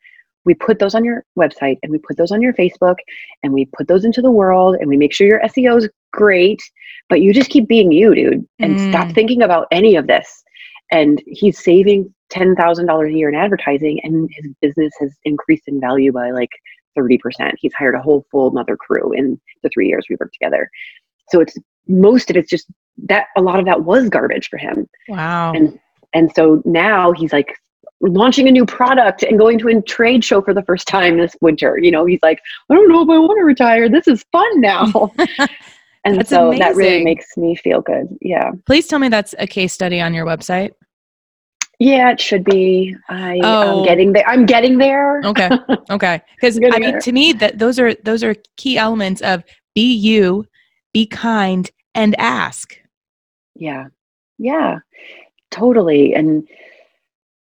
we 0.45 0.55
put 0.55 0.79
those 0.79 0.95
on 0.95 1.05
your 1.05 1.25
website 1.39 1.79
and 1.83 1.91
we 1.91 1.99
put 1.99 2.17
those 2.17 2.31
on 2.31 2.43
your 2.43 2.53
Facebook 2.53 2.97
and 3.43 3.53
we 3.53 3.67
put 3.77 3.89
those 3.89 4.05
into 4.05 4.21
the 4.21 4.31
world 4.31 4.77
and 4.79 4.89
we 4.89 4.97
make 4.97 5.13
sure 5.13 5.27
your 5.27 5.41
SEO 5.41 5.79
is 5.79 5.89
great, 6.13 6.63
but 7.09 7.23
you 7.23 7.33
just 7.33 7.51
keep 7.51 7.67
being 7.67 7.91
you, 7.93 8.15
dude, 8.15 8.47
and 8.59 8.77
mm. 8.77 8.91
stop 8.91 9.11
thinking 9.13 9.43
about 9.43 9.67
any 9.71 9.97
of 9.97 10.07
this. 10.07 10.43
And 10.91 11.23
he's 11.27 11.59
saving 11.59 12.13
$10,000 12.33 13.09
a 13.09 13.17
year 13.17 13.29
in 13.29 13.35
advertising 13.35 14.01
and 14.03 14.29
his 14.33 14.53
business 14.61 14.93
has 15.01 15.17
increased 15.25 15.65
in 15.67 15.81
value 15.81 16.13
by 16.13 16.31
like 16.31 16.51
30%. 16.97 17.53
He's 17.59 17.75
hired 17.75 17.95
a 17.95 18.03
whole 18.03 18.27
full 18.31 18.51
another 18.51 18.77
crew 18.77 19.13
in 19.13 19.41
the 19.63 19.71
three 19.71 19.89
years 19.89 20.07
we 20.09 20.17
worked 20.21 20.35
together. 20.35 20.69
So 21.31 21.41
it's 21.41 21.57
most 21.89 22.31
of 22.31 22.37
it's 22.37 22.51
just 22.51 22.67
that 23.05 23.27
a 23.37 23.43
lot 23.43 23.59
of 23.59 23.67
that 23.67 23.85
was 23.85 24.09
garbage 24.09 24.49
for 24.49 24.59
him. 24.59 24.87
Wow. 25.09 25.53
And 25.53 25.79
and 26.15 26.33
so 26.35 26.63
now 26.65 27.13
he's 27.13 27.33
like 27.33 27.57
launching 28.01 28.49
a 28.49 28.51
new 28.51 28.67
product 28.67 29.23
and 29.23 29.39
going 29.39 29.59
to 29.59 29.69
a 29.69 29.81
trade 29.83 30.25
show 30.25 30.43
for 30.43 30.53
the 30.53 30.63
first 30.63 30.87
time 30.87 31.17
this 31.17 31.37
winter. 31.41 31.79
You 31.79 31.91
know, 31.91 32.05
he's 32.05 32.21
like, 32.23 32.41
I 32.71 32.75
don't 32.75 32.89
know 32.89 33.03
if 33.03 33.09
I 33.09 33.19
want 33.19 33.39
to 33.39 33.45
retire. 33.45 33.89
This 33.89 34.07
is 34.07 34.25
fun 34.31 34.61
now. 34.61 35.13
and 36.05 36.19
that's 36.19 36.31
so 36.31 36.49
amazing. 36.49 36.59
that 36.61 36.77
really 36.77 37.05
makes 37.05 37.37
me 37.37 37.57
feel 37.57 37.81
good. 37.81 38.07
Yeah. 38.21 38.53
Please 38.67 38.87
tell 38.87 38.99
me 38.99 39.09
that's 39.09 39.35
a 39.39 39.47
case 39.47 39.73
study 39.73 40.01
on 40.01 40.15
your 40.15 40.27
website. 40.27 40.73
Yeah, 41.81 42.13
it 42.13 42.21
should 42.21 42.45
be. 42.45 42.95
I, 43.09 43.41
oh. 43.43 43.81
am 43.81 43.85
getting 43.85 44.13
there. 44.13 44.27
I'm 44.29 44.47
getting 44.47 44.79
there. 44.79 45.21
Okay. 45.25 45.51
Okay. 45.91 46.23
Because 46.37 46.57
I 46.57 46.79
mean, 46.79 46.93
there. 46.93 47.01
to 47.01 47.13
me, 47.13 47.33
that 47.35 47.59
those 47.59 47.79
are 47.79 47.95
those 47.95 48.25
are 48.25 48.35
key 48.57 48.79
elements 48.79 49.21
of 49.21 49.45
be 49.75 49.93
you, 49.93 50.47
be 50.93 51.07
kind, 51.07 51.71
and 51.95 52.19
ask. 52.19 52.75
Yeah. 53.55 53.89
Yeah. 54.39 54.79
Totally. 55.55 56.15
And 56.15 56.49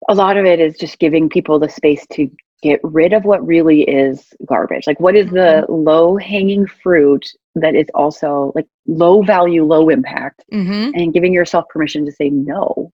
a 0.09 0.13
lot 0.13 0.37
of 0.37 0.45
it 0.45 0.59
is 0.59 0.77
just 0.77 0.99
giving 0.99 1.27
people 1.27 1.57
the 1.57 1.67
space 1.67 2.05
to 2.13 2.29
get 2.61 2.79
rid 2.83 3.13
of 3.13 3.25
what 3.25 3.45
really 3.45 3.81
is 3.81 4.27
garbage. 4.45 4.85
Like, 4.85 4.99
what 4.99 5.15
is 5.15 5.27
the 5.31 5.65
mm-hmm. 5.65 5.73
low 5.73 6.15
hanging 6.17 6.67
fruit 6.67 7.25
that 7.55 7.73
is 7.73 7.87
also 7.95 8.51
like 8.53 8.67
low 8.87 9.23
value, 9.23 9.63
low 9.65 9.89
impact, 9.89 10.43
mm-hmm. 10.53 10.91
and 10.93 11.13
giving 11.13 11.33
yourself 11.33 11.65
permission 11.69 12.05
to 12.05 12.11
say 12.11 12.29
no, 12.29 12.91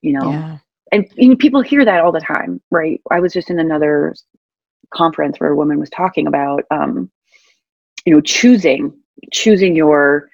you 0.00 0.18
know? 0.18 0.30
Yeah. 0.30 0.58
And 0.90 1.06
know, 1.18 1.36
people 1.36 1.60
hear 1.60 1.84
that 1.84 2.02
all 2.02 2.12
the 2.12 2.20
time, 2.20 2.62
right? 2.70 2.98
I 3.10 3.20
was 3.20 3.34
just 3.34 3.50
in 3.50 3.58
another 3.58 4.14
conference 4.94 5.38
where 5.38 5.50
a 5.50 5.56
woman 5.56 5.78
was 5.78 5.90
talking 5.90 6.26
about, 6.26 6.64
um, 6.70 7.10
you 8.06 8.14
know, 8.14 8.22
choosing 8.22 8.94
choosing 9.32 9.76
your 9.76 10.30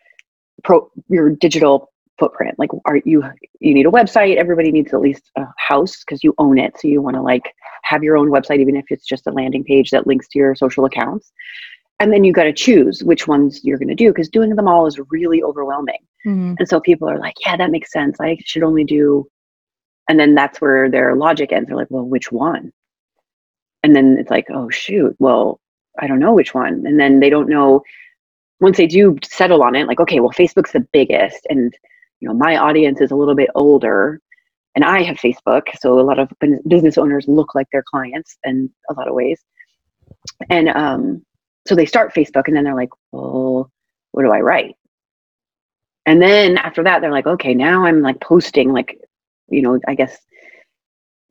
pro 0.62 0.88
your 1.08 1.30
digital 1.30 1.90
footprint. 2.18 2.58
Like 2.58 2.70
are 2.84 3.00
you 3.04 3.22
you 3.60 3.74
need 3.74 3.86
a 3.86 3.90
website. 3.90 4.36
Everybody 4.36 4.70
needs 4.70 4.92
at 4.92 5.00
least 5.00 5.30
a 5.36 5.44
house 5.58 6.04
because 6.04 6.22
you 6.22 6.34
own 6.38 6.58
it. 6.58 6.78
So 6.78 6.88
you 6.88 7.02
want 7.02 7.16
to 7.16 7.22
like 7.22 7.52
have 7.82 8.02
your 8.02 8.16
own 8.16 8.30
website 8.30 8.60
even 8.60 8.76
if 8.76 8.84
it's 8.88 9.06
just 9.06 9.26
a 9.26 9.32
landing 9.32 9.64
page 9.64 9.90
that 9.90 10.06
links 10.06 10.28
to 10.28 10.38
your 10.38 10.54
social 10.54 10.84
accounts. 10.84 11.32
And 12.00 12.12
then 12.12 12.24
you 12.24 12.32
got 12.32 12.44
to 12.44 12.52
choose 12.52 13.02
which 13.04 13.28
ones 13.28 13.60
you're 13.62 13.78
going 13.78 13.88
to 13.88 13.94
do 13.94 14.08
because 14.08 14.28
doing 14.28 14.54
them 14.54 14.68
all 14.68 14.86
is 14.86 14.98
really 15.10 15.42
overwhelming. 15.42 16.00
Mm-hmm. 16.26 16.54
and 16.58 16.66
so 16.66 16.80
people 16.80 17.06
are 17.06 17.18
like 17.18 17.34
yeah 17.44 17.56
that 17.56 17.70
makes 17.70 17.92
sense. 17.92 18.18
I 18.20 18.38
should 18.44 18.62
only 18.62 18.84
do 18.84 19.28
and 20.08 20.18
then 20.18 20.34
that's 20.34 20.60
where 20.60 20.90
their 20.90 21.14
logic 21.16 21.52
ends. 21.52 21.68
They're 21.68 21.76
like 21.76 21.90
well 21.90 22.04
which 22.04 22.30
one? 22.32 22.72
And 23.82 23.94
then 23.94 24.16
it's 24.18 24.30
like 24.30 24.46
oh 24.50 24.70
shoot. 24.70 25.16
Well 25.18 25.60
i 26.00 26.06
don't 26.06 26.18
know 26.20 26.32
which 26.32 26.54
one. 26.54 26.86
And 26.86 26.98
then 26.98 27.20
they 27.20 27.30
don't 27.30 27.48
know 27.48 27.82
once 28.60 28.76
they 28.76 28.86
do 28.86 29.18
settle 29.22 29.62
on 29.62 29.74
it 29.74 29.86
like 29.86 30.00
okay 30.00 30.20
well 30.20 30.30
facebook's 30.30 30.72
the 30.72 30.86
biggest 30.92 31.46
and 31.50 31.74
you 32.20 32.28
know 32.28 32.34
my 32.34 32.56
audience 32.56 33.00
is 33.00 33.10
a 33.10 33.16
little 33.16 33.34
bit 33.34 33.50
older 33.54 34.20
and 34.74 34.84
i 34.84 35.02
have 35.02 35.16
facebook 35.16 35.62
so 35.80 35.98
a 35.98 36.02
lot 36.02 36.18
of 36.18 36.30
business 36.68 36.98
owners 36.98 37.26
look 37.28 37.54
like 37.54 37.66
their 37.72 37.84
clients 37.90 38.36
in 38.44 38.70
a 38.90 38.94
lot 38.94 39.08
of 39.08 39.14
ways. 39.14 39.40
And 40.50 40.68
um, 40.70 41.24
so 41.66 41.74
they 41.74 41.86
start 41.86 42.14
facebook 42.14 42.44
and 42.46 42.56
then 42.56 42.64
they're 42.64 42.74
like 42.74 42.90
well 43.12 43.70
what 44.12 44.22
do 44.22 44.32
i 44.32 44.40
write? 44.40 44.76
And 46.06 46.20
then 46.20 46.58
after 46.58 46.82
that 46.84 47.00
they're 47.00 47.10
like 47.10 47.26
okay 47.26 47.54
now 47.54 47.84
i'm 47.84 48.02
like 48.02 48.20
posting 48.20 48.72
like 48.72 48.98
you 49.48 49.62
know 49.62 49.78
i 49.88 49.94
guess 49.94 50.18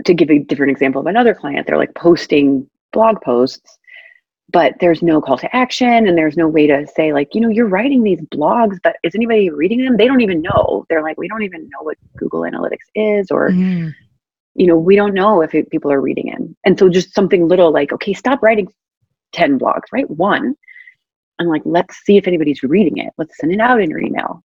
to 0.05 0.13
give 0.13 0.29
a 0.31 0.39
different 0.39 0.71
example 0.71 1.01
of 1.01 1.07
another 1.07 1.33
client 1.35 1.65
they're 1.67 1.77
like 1.77 1.95
posting 1.95 2.69
blog 2.91 3.21
posts 3.21 3.77
but 4.53 4.75
there's 4.79 5.01
no 5.01 5.19
call 5.19 5.37
to 5.39 5.53
action 5.53 6.07
and 6.07 6.15
there's 6.15 6.37
no 6.37 6.47
way 6.47 6.67
to 6.67 6.87
say 6.95 7.11
like 7.11 7.33
you 7.33 7.41
know 7.41 7.49
you're 7.49 7.67
writing 7.67 8.03
these 8.03 8.21
blogs 8.21 8.79
but 8.83 8.95
is 9.03 9.15
anybody 9.15 9.49
reading 9.49 9.83
them? 9.83 9.97
They 9.97 10.07
don't 10.07 10.21
even 10.21 10.41
know. 10.41 10.85
They're 10.87 11.01
like 11.01 11.17
we 11.17 11.27
don't 11.27 11.43
even 11.43 11.67
know 11.69 11.81
what 11.81 11.97
google 12.15 12.41
analytics 12.41 12.87
is 12.95 13.31
or 13.31 13.49
mm. 13.49 13.91
you 14.55 14.67
know 14.67 14.77
we 14.77 14.95
don't 14.95 15.13
know 15.13 15.41
if 15.41 15.53
it, 15.53 15.69
people 15.71 15.91
are 15.91 15.99
reading 15.99 16.29
it. 16.29 16.39
And 16.63 16.79
so 16.79 16.87
just 16.87 17.13
something 17.13 17.49
little 17.49 17.73
like 17.73 17.91
okay 17.91 18.13
stop 18.13 18.41
writing 18.41 18.71
10 19.33 19.59
blogs 19.59 19.91
write 19.91 20.09
one. 20.09 20.55
And 21.39 21.49
like 21.49 21.63
let's 21.65 21.97
see 22.05 22.17
if 22.17 22.27
anybody's 22.27 22.63
reading 22.63 22.99
it. 22.99 23.11
Let's 23.17 23.35
send 23.37 23.51
it 23.51 23.59
out 23.59 23.81
in 23.81 23.89
your 23.89 23.99
email. 23.99 24.43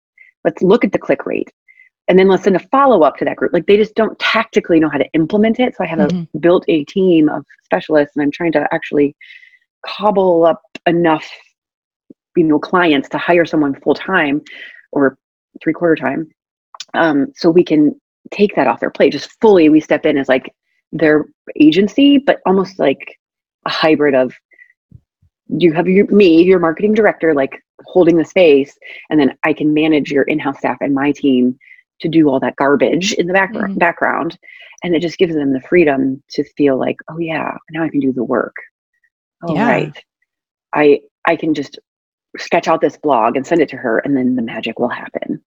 Let's 0.45 0.61
look 0.61 0.85
at 0.85 0.91
the 0.91 0.99
click 0.99 1.25
rate. 1.25 1.51
And 2.07 2.19
then 2.19 2.27
let's 2.27 2.43
send 2.43 2.55
a 2.55 2.59
follow 2.59 3.01
up 3.01 3.17
to 3.17 3.25
that 3.25 3.37
group. 3.37 3.51
Like 3.51 3.65
they 3.65 3.77
just 3.77 3.95
don't 3.95 4.17
tactically 4.19 4.79
know 4.79 4.89
how 4.89 4.99
to 4.99 5.09
implement 5.13 5.59
it. 5.59 5.75
So 5.75 5.83
i 5.83 5.87
have 5.87 5.97
mm-hmm. 5.97 6.37
a 6.37 6.39
built 6.39 6.63
a 6.67 6.83
team 6.83 7.27
of 7.27 7.43
specialists 7.63 8.15
and 8.15 8.21
i'm 8.21 8.29
trying 8.29 8.51
to 8.51 8.67
actually 8.71 9.15
cobble 9.85 10.45
up 10.45 10.61
enough 10.87 11.29
you 12.35 12.43
know 12.43 12.59
clients 12.59 13.09
to 13.09 13.17
hire 13.17 13.45
someone 13.45 13.79
full 13.81 13.95
time 13.95 14.41
or 14.91 15.17
three 15.61 15.73
quarter 15.73 15.95
time 15.95 16.27
um, 16.93 17.27
so 17.35 17.49
we 17.49 17.63
can 17.63 17.99
take 18.31 18.55
that 18.55 18.67
off 18.67 18.79
their 18.79 18.89
plate. 18.89 19.11
Just 19.11 19.39
fully 19.41 19.69
we 19.69 19.79
step 19.79 20.05
in 20.05 20.17
as 20.17 20.29
like 20.29 20.53
their 20.91 21.25
agency 21.59 22.17
but 22.17 22.39
almost 22.45 22.79
like 22.79 23.17
a 23.65 23.69
hybrid 23.69 24.15
of 24.15 24.33
you 25.47 25.73
have 25.73 25.87
your, 25.87 26.07
me 26.07 26.41
your 26.43 26.59
marketing 26.59 26.93
director 26.93 27.33
like 27.33 27.61
holding 27.85 28.17
the 28.17 28.23
space 28.23 28.77
and 29.09 29.19
then 29.19 29.35
i 29.43 29.51
can 29.51 29.73
manage 29.73 30.09
your 30.09 30.23
in-house 30.23 30.57
staff 30.57 30.77
and 30.79 30.93
my 30.93 31.11
team 31.11 31.57
to 31.99 32.07
do 32.07 32.29
all 32.29 32.39
that 32.39 32.55
garbage 32.55 33.13
in 33.13 33.27
the 33.27 33.33
back- 33.33 33.53
mm-hmm. 33.53 33.75
background. 33.75 34.37
And 34.83 34.93
it 34.93 35.01
just 35.01 35.17
gives 35.17 35.33
them 35.33 35.53
the 35.53 35.61
freedom 35.61 36.21
to 36.31 36.43
feel 36.55 36.77
like 36.77 36.97
oh 37.09 37.17
yeah 37.17 37.57
now 37.71 37.83
i 37.83 37.89
can 37.89 37.99
do 37.99 38.13
the 38.13 38.23
work 38.23 38.55
oh 39.47 39.55
yeah. 39.55 39.67
right. 39.67 40.03
I 40.73 41.01
i 41.25 41.35
can 41.35 41.53
just 41.53 41.79
sketch 42.37 42.67
out 42.67 42.81
this 42.81 42.97
blog 42.97 43.35
and 43.35 43.45
send 43.45 43.61
it 43.61 43.69
to 43.69 43.77
her 43.77 43.99
and 43.99 44.15
then 44.15 44.35
the 44.35 44.41
magic 44.41 44.79
will 44.79 44.89
happen. 44.89 45.41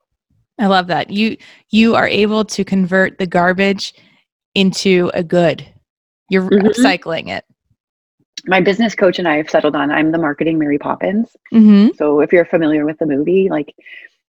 I 0.58 0.66
love 0.66 0.88
that. 0.88 1.10
You 1.10 1.36
you 1.70 1.94
are 1.94 2.08
able 2.08 2.44
to 2.46 2.64
convert 2.64 3.18
the 3.18 3.26
garbage 3.26 3.94
into 4.54 5.10
a 5.14 5.22
good. 5.22 5.66
You're 6.30 6.48
mm-hmm. 6.48 6.66
recycling 6.66 7.28
it. 7.28 7.44
My 8.46 8.60
business 8.60 8.94
coach 8.94 9.18
and 9.18 9.28
i 9.28 9.36
have 9.36 9.50
settled 9.50 9.74
on 9.74 9.90
i'm 9.90 10.12
the 10.12 10.18
marketing 10.18 10.58
mary 10.58 10.78
poppins. 10.78 11.28
Mm-hmm. 11.52 11.96
so 11.96 12.20
if 12.20 12.32
you're 12.32 12.44
familiar 12.44 12.86
with 12.86 12.98
the 12.98 13.06
movie 13.06 13.48
like 13.50 13.74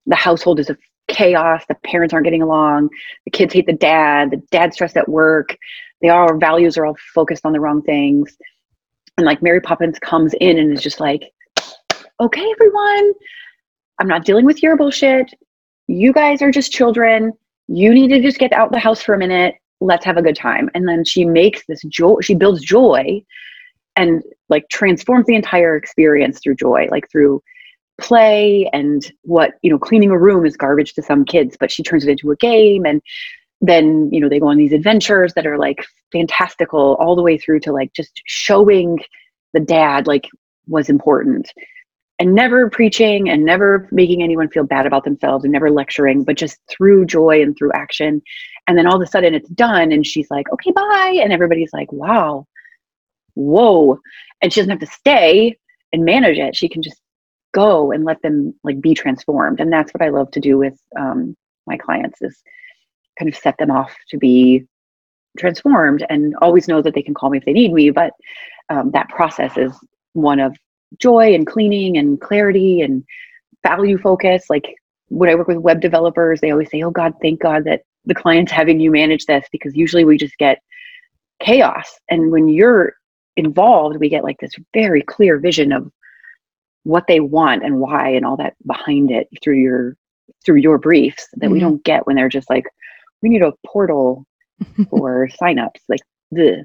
the 0.07 0.17
household 0.17 0.61
is 0.61 0.71
a 0.71 0.77
chaos 1.09 1.63
the 1.69 1.75
parents 1.75 2.13
aren't 2.13 2.25
getting 2.25 2.43
along 2.43 2.89
the 3.25 3.31
kids 3.31 3.53
hate 3.53 3.67
the 3.67 3.73
dad 3.73 4.31
the 4.31 4.39
dad's 4.51 4.75
stressed 4.75 4.97
at 4.97 5.09
work 5.09 5.57
they 6.01 6.09
all 6.09 6.37
values 6.39 6.77
are 6.79 6.87
all 6.87 6.97
focused 7.15 7.45
on 7.45 7.53
the 7.53 7.61
wrong 7.61 7.83
things 7.83 8.37
and 9.19 9.27
like 9.27 9.43
Mary 9.43 9.61
Poppins 9.61 9.99
comes 9.99 10.33
in 10.41 10.59
and 10.59 10.73
is 10.73 10.83
just 10.83 11.01
like, 11.01 11.33
okay, 12.21 12.51
everyone, 12.53 13.13
I'm 13.99 14.07
not 14.07 14.25
dealing 14.25 14.47
with 14.47 14.63
your 14.63 14.77
bullshit. 14.77 15.35
You 15.89 16.13
guys 16.13 16.41
are 16.41 16.53
just 16.53 16.73
children. 16.73 17.33
You 17.67 17.93
need 17.93 18.09
to 18.09 18.23
just 18.23 18.39
get 18.39 18.53
out 18.53 18.71
the 18.71 18.79
house 18.79 19.03
for 19.03 19.15
a 19.15 19.19
minute. 19.19 19.57
Let's 19.81 20.05
have 20.05 20.17
a 20.17 20.23
good 20.23 20.37
time. 20.37 20.71
And 20.75 20.89
then 20.89 21.05
she 21.05 21.25
makes 21.25 21.63
this 21.67 21.83
joy, 21.89 22.21
she 22.23 22.35
builds 22.35 22.63
joy 22.63 23.23
and 23.97 24.23
like 24.49 24.69
transforms 24.71 25.27
the 25.27 25.35
entire 25.35 25.77
experience 25.77 26.39
through 26.41 26.55
joy, 26.55 26.87
like 26.91 27.11
through 27.11 27.43
play 28.01 28.71
and 28.73 29.13
what, 29.23 29.55
you 29.63 29.71
know, 29.71 29.79
cleaning 29.79 30.11
a 30.11 30.19
room 30.19 30.47
is 30.47 30.57
garbage 30.57 30.95
to 30.95 31.03
some 31.03 31.25
kids, 31.25 31.57
but 31.59 31.73
she 31.73 31.83
turns 31.83 32.07
it 32.07 32.11
into 32.11 32.31
a 32.31 32.37
game 32.37 32.87
and 32.87 33.03
then 33.61 34.09
you 34.13 34.21
know 34.21 34.29
they 34.29 34.41
go 34.41 34.49
on 34.49 34.57
these 34.57 34.73
adventures 34.73 35.35
that 35.35 35.47
are 35.47 35.59
like 35.59 35.85
fantastical 36.13 36.97
all 37.01 37.17
the 37.17 37.23
way 37.23 37.37
through 37.37 37.61
to 37.61 37.73
like 37.73 37.93
just 37.93 38.23
showing 38.27 38.99
the 39.53 39.61
dad 39.61 40.07
like 40.07 40.29
was 40.67 40.89
important. 40.89 41.53
And 42.21 42.35
never 42.35 42.69
preaching 42.69 43.31
and 43.31 43.45
never 43.45 43.89
making 43.93 44.25
anyone 44.25 44.49
feel 44.49 44.65
bad 44.65 44.87
about 44.87 45.05
themselves 45.05 45.45
and 45.45 45.53
never 45.53 45.71
lecturing 45.71 46.25
but 46.25 46.37
just 46.37 46.59
through 46.69 47.07
joy 47.07 47.41
and 47.41 47.57
through 47.57 47.71
action. 47.75 48.21
And 48.67 48.77
then 48.77 48.89
all 48.89 48.97
of 48.97 49.03
a 49.03 49.07
sudden 49.07 49.35
it's 49.35 49.49
done 49.51 49.93
and 49.93 50.07
she's 50.07 50.31
like 50.31 50.51
okay 50.53 50.73
bye. 50.73 51.21
And 51.23 51.33
everybody's 51.33 51.73
like 51.73 51.91
wow. 51.93 52.47
Whoa. 53.35 54.01
And 54.43 54.53
she 54.53 54.61
doesn't 54.61 54.71
have 54.71 54.81
to 54.81 54.87
stay 54.87 55.57
and 55.93 56.05
manage 56.05 56.39
it. 56.39 56.57
She 56.57 56.69
can 56.69 56.83
just 56.83 57.01
go 57.55 57.93
and 57.93 58.05
let 58.05 58.21
them 58.23 58.55
like 58.65 58.81
be 58.81 58.95
transformed. 58.95 59.61
And 59.61 59.73
that's 59.73 59.93
what 59.93 60.03
i 60.03 60.09
love 60.09 60.31
to 60.33 60.41
do 60.41 60.59
with 60.59 60.79
um, 60.99 61.37
my 61.67 61.77
clients 61.77 62.21
is 62.21 62.43
kind 63.19 63.29
of 63.29 63.37
set 63.37 63.57
them 63.59 63.71
off 63.71 63.95
to 64.11 64.19
be 64.19 64.65
transformed 65.39 66.05
and 66.09 66.35
always 66.41 66.69
know 66.69 66.83
that 66.83 66.95
they 66.95 67.03
can 67.03 67.15
call 67.15 67.31
me 67.31 67.39
if 67.39 67.45
they 67.45 67.53
need 67.53 67.73
me. 67.73 67.91
But 67.91 68.13
um, 68.71 68.91
that 68.93 69.09
process 69.09 69.57
is 69.57 69.73
one 70.13 70.41
of 70.41 70.57
joy 70.99 71.35
and 71.35 71.47
cleaning 71.47 71.97
and 71.97 72.21
clarity 72.21 72.81
and 72.81 73.05
value 73.67 73.99
focus. 73.99 74.45
Like 74.49 74.75
when 75.09 75.31
I 75.31 75.35
work 75.35 75.49
with 75.49 75.59
web 75.59 75.81
developers, 75.81 76.41
they 76.41 76.51
always 76.51 76.71
say, 76.71 76.83
Oh 76.83 76.91
God, 76.91 77.15
thank 77.21 77.41
God 77.41 77.65
that 77.65 77.83
the 78.05 78.15
client's 78.15 78.53
having 78.61 78.81
you 78.81 78.91
manage 78.91 79.27
this 79.27 79.47
because 79.53 79.75
usually 79.77 80.05
we 80.05 80.17
just 80.17 80.37
get 80.39 80.59
chaos. 81.41 81.99
And 82.11 82.31
when 82.31 82.49
you're 82.49 82.95
involved, 83.37 83.99
we 83.99 84.09
get 84.09 84.25
like 84.25 84.39
this 84.41 84.53
very 84.75 85.03
clear 85.03 85.39
vision 85.39 85.73
of 85.73 85.91
what 86.85 87.07
they 87.07 87.21
want 87.21 87.65
and 87.65 87.79
why 87.79 88.09
and 88.09 88.25
all 88.25 88.37
that 88.37 88.55
behind 88.67 89.11
it 89.11 89.29
through 89.43 89.59
your 89.59 89.97
through 90.45 90.57
your 90.57 90.79
briefs 90.79 91.29
that 91.35 91.47
mm-hmm. 91.47 91.55
we 91.55 91.61
don't 91.61 91.85
get 91.85 92.07
when 92.07 92.17
they're 92.17 92.29
just 92.29 92.49
like 92.49 92.65
we 93.23 93.29
need 93.29 93.43
a 93.43 93.53
portal 93.67 94.27
for 94.91 95.29
signups 95.41 95.81
like 95.89 96.01
the 96.31 96.65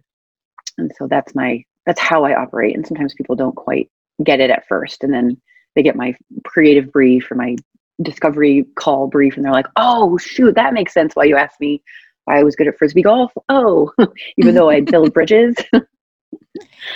and 0.78 0.92
so 0.98 1.08
that's 1.08 1.36
my 1.36 1.64
that's 1.86 2.00
how 2.00 2.24
i 2.24 2.36
operate 2.36 2.76
and 2.76 2.86
sometimes 2.86 3.14
people 3.14 3.36
don't 3.36 3.56
quite 3.56 3.90
get 4.24 4.40
it 4.40 4.50
at 4.50 4.68
first 4.68 5.04
and 5.04 5.14
then 5.14 5.40
they 5.76 5.84
get 5.84 5.96
my 5.96 6.16
creative 6.46 6.92
brief 6.92 7.32
or 7.32 7.36
my 7.36 7.56
discovery 8.02 8.66
call 8.76 9.08
brief 9.08 9.36
and 9.36 9.46
they're 9.46 9.52
like 9.52 9.68
oh 9.76 10.18
shoot 10.18 10.56
that 10.56 10.74
makes 10.74 10.94
sense 10.94 11.16
why 11.16 11.24
you 11.24 11.36
asked 11.36 11.60
me 11.60 11.82
why 12.26 12.40
i 12.40 12.44
was 12.44 12.56
good 12.56 12.68
at 12.68 12.78
frisbee 12.78 13.02
golf. 13.02 13.32
Oh 13.50 13.92
even 14.38 14.56
though 14.56 14.70
i 14.70 14.82
build 14.82 15.14
bridges. 15.14 15.56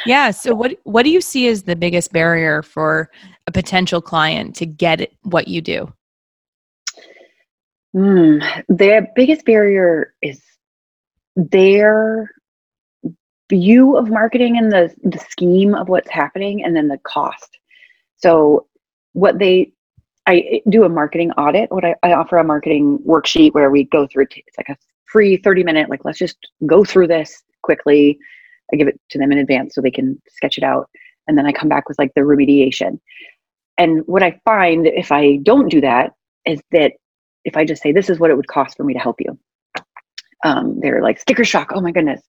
Yeah 0.06 0.32
so 0.32 0.56
what 0.56 0.78
what 0.84 1.04
do 1.04 1.12
you 1.12 1.22
see 1.22 1.48
as 1.48 1.64
the 1.64 1.76
biggest 1.76 2.12
barrier 2.12 2.64
for 2.64 3.10
a 3.46 3.52
potential 3.52 4.02
client 4.02 4.56
to 4.56 4.66
get 4.66 5.12
what 5.24 5.48
you 5.48 5.62
do 5.62 5.92
Mm, 7.96 9.14
biggest 9.16 9.46
barrier 9.46 10.14
is 10.22 10.42
their 11.36 12.30
view 13.50 13.96
of 13.96 14.10
marketing 14.10 14.58
and 14.58 14.72
the, 14.72 14.94
the 15.04 15.20
scheme 15.30 15.74
of 15.74 15.88
what's 15.88 16.10
happening 16.10 16.64
and 16.64 16.76
then 16.76 16.88
the 16.88 17.00
cost. 17.00 17.58
So 18.18 18.68
what 19.14 19.40
they 19.40 19.72
I 20.28 20.62
do 20.70 20.84
a 20.84 20.90
marketing 20.90 21.32
audit. 21.32 21.72
What 21.72 21.86
I, 21.86 21.96
I 22.04 22.14
offer 22.14 22.38
a 22.38 22.44
marketing 22.44 23.00
worksheet 23.08 23.54
where 23.54 23.72
we 23.72 23.86
go 23.86 24.06
through 24.06 24.28
it's 24.30 24.58
like 24.58 24.68
a 24.70 24.78
free 25.06 25.38
30 25.38 25.64
minute, 25.64 25.90
like 25.90 26.04
let's 26.04 26.20
just 26.20 26.38
go 26.66 26.84
through 26.84 27.08
this 27.08 27.42
quickly. 27.64 28.20
I 28.72 28.76
give 28.76 28.90
it 28.90 29.00
to 29.12 29.18
them 29.18 29.32
in 29.32 29.38
advance 29.38 29.74
so 29.74 29.82
they 29.82 29.90
can 29.90 30.22
sketch 30.28 30.58
it 30.58 30.64
out. 30.66 30.90
And 31.28 31.38
then 31.38 31.46
I 31.46 31.54
come 31.54 31.70
back 31.70 31.88
with 31.88 31.98
like 31.98 32.14
the 32.14 32.22
remediation. 32.22 33.00
And 33.78 34.06
what 34.06 34.22
I 34.22 34.42
find 34.44 34.86
if 34.86 35.12
I 35.12 35.38
don't 35.38 35.70
do 35.70 35.80
that 35.82 36.12
is 36.46 36.60
that 36.72 36.92
if 37.48 37.56
I 37.56 37.64
just 37.64 37.82
say, 37.82 37.94
this 37.94 38.10
is 38.10 38.20
what 38.20 38.30
it 38.30 38.36
would 38.36 38.48
cost 38.48 38.76
for 38.76 38.84
me 38.84 38.94
to 38.94 39.00
help 39.00 39.22
you. 39.22 39.40
Um, 40.44 40.80
they're 40.82 41.02
like 41.02 41.18
sticker 41.18 41.46
shock. 41.46 41.72
Oh 41.74 41.80
my 41.80 41.92
goodness. 41.92 42.22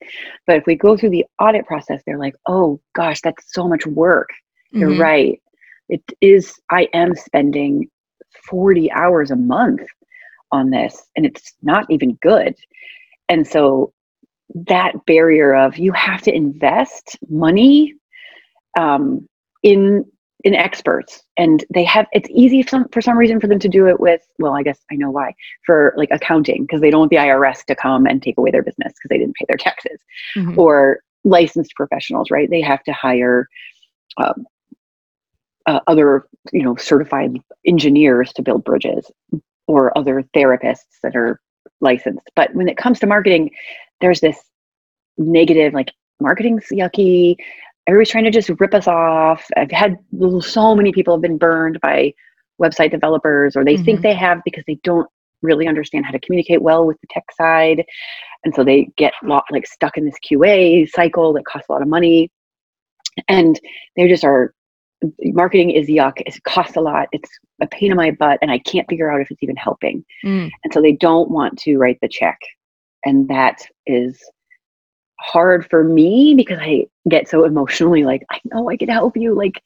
But 0.46 0.56
if 0.56 0.66
we 0.66 0.76
go 0.76 0.96
through 0.96 1.10
the 1.10 1.26
audit 1.40 1.66
process, 1.66 2.00
they're 2.06 2.18
like, 2.18 2.36
oh 2.46 2.80
gosh, 2.94 3.20
that's 3.20 3.52
so 3.52 3.68
much 3.68 3.84
work. 3.84 4.28
Mm-hmm. 4.72 4.78
You're 4.78 4.96
right. 4.96 5.42
It 5.88 6.02
is, 6.20 6.54
I 6.70 6.88
am 6.94 7.16
spending 7.16 7.90
40 8.48 8.92
hours 8.92 9.32
a 9.32 9.36
month 9.36 9.82
on 10.52 10.70
this 10.70 11.02
and 11.16 11.26
it's 11.26 11.52
not 11.62 11.86
even 11.90 12.14
good. 12.22 12.54
And 13.28 13.46
so 13.46 13.92
that 14.54 15.04
barrier 15.04 15.54
of 15.54 15.78
you 15.78 15.92
have 15.92 16.22
to 16.22 16.34
invest 16.34 17.18
money 17.28 17.94
um, 18.78 19.28
in 19.64 20.04
in 20.44 20.54
experts 20.54 21.22
and 21.36 21.64
they 21.74 21.82
have 21.82 22.06
it's 22.12 22.28
easy 22.30 22.62
for 22.62 22.68
some, 22.68 22.88
for 22.90 23.00
some 23.00 23.18
reason 23.18 23.40
for 23.40 23.48
them 23.48 23.58
to 23.58 23.68
do 23.68 23.88
it 23.88 23.98
with 23.98 24.20
well 24.38 24.54
i 24.54 24.62
guess 24.62 24.78
i 24.90 24.94
know 24.94 25.10
why 25.10 25.34
for 25.66 25.92
like 25.96 26.10
accounting 26.12 26.62
because 26.62 26.80
they 26.80 26.90
don't 26.90 27.00
want 27.00 27.10
the 27.10 27.16
irs 27.16 27.64
to 27.64 27.74
come 27.74 28.06
and 28.06 28.22
take 28.22 28.38
away 28.38 28.50
their 28.50 28.62
business 28.62 28.92
because 28.92 29.08
they 29.10 29.18
didn't 29.18 29.34
pay 29.34 29.44
their 29.48 29.56
taxes. 29.56 30.00
Mm-hmm. 30.36 30.58
or 30.58 31.00
licensed 31.24 31.74
professionals 31.74 32.30
right? 32.30 32.48
They 32.48 32.60
have 32.60 32.82
to 32.84 32.92
hire 32.92 33.48
um, 34.16 34.46
uh, 35.66 35.80
other 35.86 36.26
you 36.52 36.62
know 36.62 36.76
certified 36.76 37.38
engineers 37.66 38.32
to 38.34 38.42
build 38.42 38.64
bridges 38.64 39.10
or 39.66 39.96
other 39.98 40.24
therapists 40.34 41.00
that 41.02 41.14
are 41.14 41.40
licensed. 41.80 42.30
But 42.34 42.54
when 42.54 42.68
it 42.68 42.76
comes 42.76 43.00
to 43.00 43.06
marketing 43.06 43.50
there's 44.00 44.20
this 44.20 44.38
negative 45.16 45.74
like 45.74 45.92
marketing's 46.20 46.66
yucky 46.72 47.36
everybody's 47.88 48.10
trying 48.10 48.24
to 48.24 48.30
just 48.30 48.50
rip 48.60 48.74
us 48.74 48.86
off. 48.86 49.46
I've 49.56 49.70
had 49.70 49.96
so 50.40 50.74
many 50.74 50.92
people 50.92 51.14
have 51.14 51.22
been 51.22 51.38
burned 51.38 51.80
by 51.80 52.12
website 52.60 52.90
developers 52.90 53.56
or 53.56 53.64
they 53.64 53.74
mm-hmm. 53.74 53.84
think 53.84 54.00
they 54.02 54.14
have 54.14 54.42
because 54.44 54.62
they 54.66 54.78
don't 54.84 55.08
really 55.40 55.66
understand 55.66 56.04
how 56.04 56.10
to 56.10 56.18
communicate 56.20 56.60
well 56.60 56.86
with 56.86 57.00
the 57.00 57.06
tech 57.10 57.24
side. 57.32 57.84
And 58.44 58.54
so 58.54 58.62
they 58.62 58.90
get 58.96 59.14
lot, 59.22 59.44
like 59.50 59.66
stuck 59.66 59.96
in 59.96 60.04
this 60.04 60.16
qa 60.30 60.88
cycle 60.90 61.32
that 61.32 61.46
costs 61.46 61.68
a 61.70 61.72
lot 61.72 61.82
of 61.82 61.88
money. 61.88 62.30
And 63.26 63.58
they 63.96 64.06
just 64.06 64.24
are 64.24 64.52
marketing 65.22 65.70
is 65.70 65.88
yuck. 65.88 66.20
It 66.26 66.42
costs 66.42 66.76
a 66.76 66.80
lot. 66.80 67.08
It's 67.12 67.30
a 67.62 67.66
pain 67.68 67.90
in 67.90 67.96
my 67.96 68.10
butt 68.10 68.38
and 68.42 68.50
i 68.50 68.58
can't 68.58 68.88
figure 68.88 69.10
out 69.10 69.20
if 69.20 69.30
it's 69.30 69.42
even 69.42 69.56
helping. 69.56 70.04
Mm. 70.24 70.50
and 70.62 70.72
so 70.72 70.82
they 70.82 70.92
don't 70.92 71.30
want 71.30 71.58
to 71.60 71.78
write 71.78 71.98
the 72.02 72.08
check. 72.08 72.38
And 73.04 73.28
that 73.28 73.62
is 73.86 74.20
hard 75.20 75.68
for 75.68 75.84
me 75.84 76.34
because 76.36 76.58
i 76.60 76.86
get 77.08 77.28
so 77.28 77.44
emotionally 77.44 78.04
like 78.04 78.24
i 78.30 78.40
know 78.46 78.70
i 78.70 78.76
can 78.76 78.88
help 78.88 79.16
you 79.16 79.34
like 79.34 79.62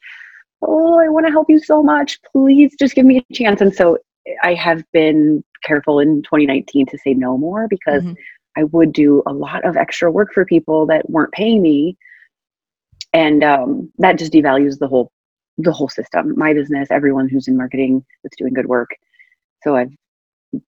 oh 0.63 0.99
i 0.99 1.09
want 1.09 1.27
to 1.27 1.33
help 1.33 1.49
you 1.51 1.59
so 1.59 1.83
much 1.83 2.21
please 2.33 2.75
just 2.79 2.95
give 2.95 3.05
me 3.05 3.19
a 3.19 3.35
chance 3.35 3.61
and 3.61 3.75
so 3.75 3.99
i 4.43 4.55
have 4.55 4.83
been 4.93 5.43
careful 5.65 5.99
in 5.99 6.23
2019 6.23 6.87
to 6.87 6.99
say 6.99 7.15
no 7.15 7.37
more 7.37 7.67
because 7.69 8.03
mm-hmm. 8.03 8.15
i 8.57 8.65
would 8.65 8.93
do 8.93 9.23
a 9.27 9.33
lot 9.33 9.65
of 9.65 9.77
extra 9.77 10.11
work 10.11 10.33
for 10.33 10.45
people 10.45 10.87
that 10.87 11.09
weren't 11.11 11.33
paying 11.33 11.61
me 11.61 11.97
and 13.13 13.45
um, 13.45 13.93
that 13.99 14.19
just 14.19 14.33
devalues 14.33 14.79
the 14.79 14.89
whole 14.89 15.13
the 15.59 15.73
whole 15.73 15.89
system, 15.89 16.35
my 16.37 16.55
business, 16.55 16.91
everyone 16.91 17.29
who's 17.29 17.49
in 17.49 17.57
marketing 17.57 18.05
that's 18.23 18.37
doing 18.37 18.55
good 18.55 18.67
work. 18.67 18.91
So 19.63 19.77
I've 19.77 19.93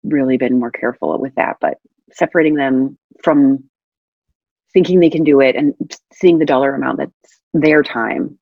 really 0.03 0.37
been 0.37 0.59
more 0.59 0.71
careful 0.71 1.19
with 1.21 1.35
that, 1.37 1.57
but 1.61 1.79
separating 2.13 2.55
them 2.55 2.99
from 3.23 3.65
thinking 4.75 5.01
they 5.01 5.11
can 5.11 5.25
do 5.25 5.41
it 5.41 5.57
and 5.57 5.75
seeing 6.13 6.39
the 6.39 6.45
dollar 6.45 6.75
amount 6.75 6.99
that's 6.99 7.41
their 7.55 7.83
time. 7.83 8.39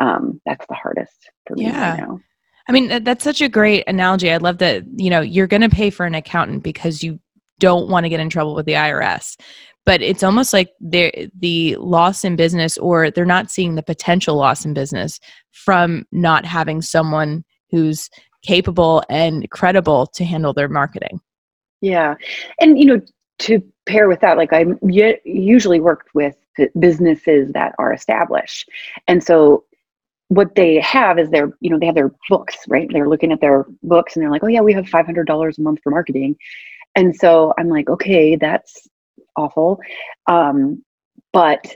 Um, 0.00 0.40
that's 0.44 0.66
the 0.66 0.74
hardest 0.74 1.30
for 1.46 1.54
me 1.54 1.66
yeah. 1.66 1.90
right 1.90 2.00
now. 2.00 2.20
I 2.68 2.72
mean, 2.72 3.04
that's 3.04 3.24
such 3.24 3.40
a 3.40 3.48
great 3.48 3.84
analogy. 3.86 4.30
I 4.30 4.38
love 4.38 4.58
that, 4.58 4.84
you 4.96 5.10
know, 5.10 5.20
you're 5.20 5.46
going 5.46 5.62
to 5.62 5.68
pay 5.68 5.90
for 5.90 6.06
an 6.06 6.14
accountant 6.14 6.62
because 6.62 7.02
you 7.02 7.20
don't 7.60 7.88
want 7.88 8.04
to 8.04 8.08
get 8.10 8.20
in 8.20 8.28
trouble 8.28 8.54
with 8.54 8.66
the 8.66 8.72
IRS 8.72 9.36
but 9.84 10.00
it's 10.00 10.22
almost 10.22 10.52
like 10.52 10.72
they 10.80 11.30
the 11.38 11.76
loss 11.76 12.24
in 12.24 12.36
business 12.36 12.78
or 12.78 13.10
they're 13.10 13.24
not 13.24 13.50
seeing 13.50 13.74
the 13.74 13.82
potential 13.82 14.36
loss 14.36 14.64
in 14.64 14.74
business 14.74 15.20
from 15.52 16.04
not 16.12 16.44
having 16.44 16.82
someone 16.82 17.44
who's 17.70 18.08
capable 18.42 19.02
and 19.08 19.50
credible 19.50 20.06
to 20.06 20.24
handle 20.24 20.52
their 20.52 20.68
marketing 20.68 21.20
yeah 21.80 22.14
and 22.60 22.78
you 22.78 22.84
know 22.84 23.00
to 23.38 23.62
pair 23.86 24.08
with 24.08 24.20
that 24.20 24.36
like 24.36 24.52
i 24.52 24.64
usually 25.24 25.80
worked 25.80 26.14
with 26.14 26.36
businesses 26.78 27.52
that 27.52 27.74
are 27.78 27.92
established 27.92 28.68
and 29.08 29.22
so 29.22 29.64
what 30.28 30.54
they 30.54 30.80
have 30.80 31.18
is 31.18 31.28
their 31.30 31.52
you 31.60 31.68
know 31.68 31.78
they 31.78 31.86
have 31.86 31.94
their 31.94 32.12
books 32.28 32.56
right 32.68 32.88
they're 32.92 33.08
looking 33.08 33.32
at 33.32 33.40
their 33.40 33.66
books 33.82 34.14
and 34.14 34.22
they're 34.22 34.30
like 34.30 34.44
oh 34.44 34.48
yeah 34.48 34.60
we 34.60 34.72
have 34.72 34.86
$500 34.86 35.58
a 35.58 35.60
month 35.60 35.80
for 35.82 35.90
marketing 35.90 36.36
and 36.94 37.14
so 37.14 37.52
i'm 37.58 37.68
like 37.68 37.90
okay 37.90 38.36
that's 38.36 38.88
awful. 39.36 39.80
Um, 40.26 40.82
but 41.32 41.74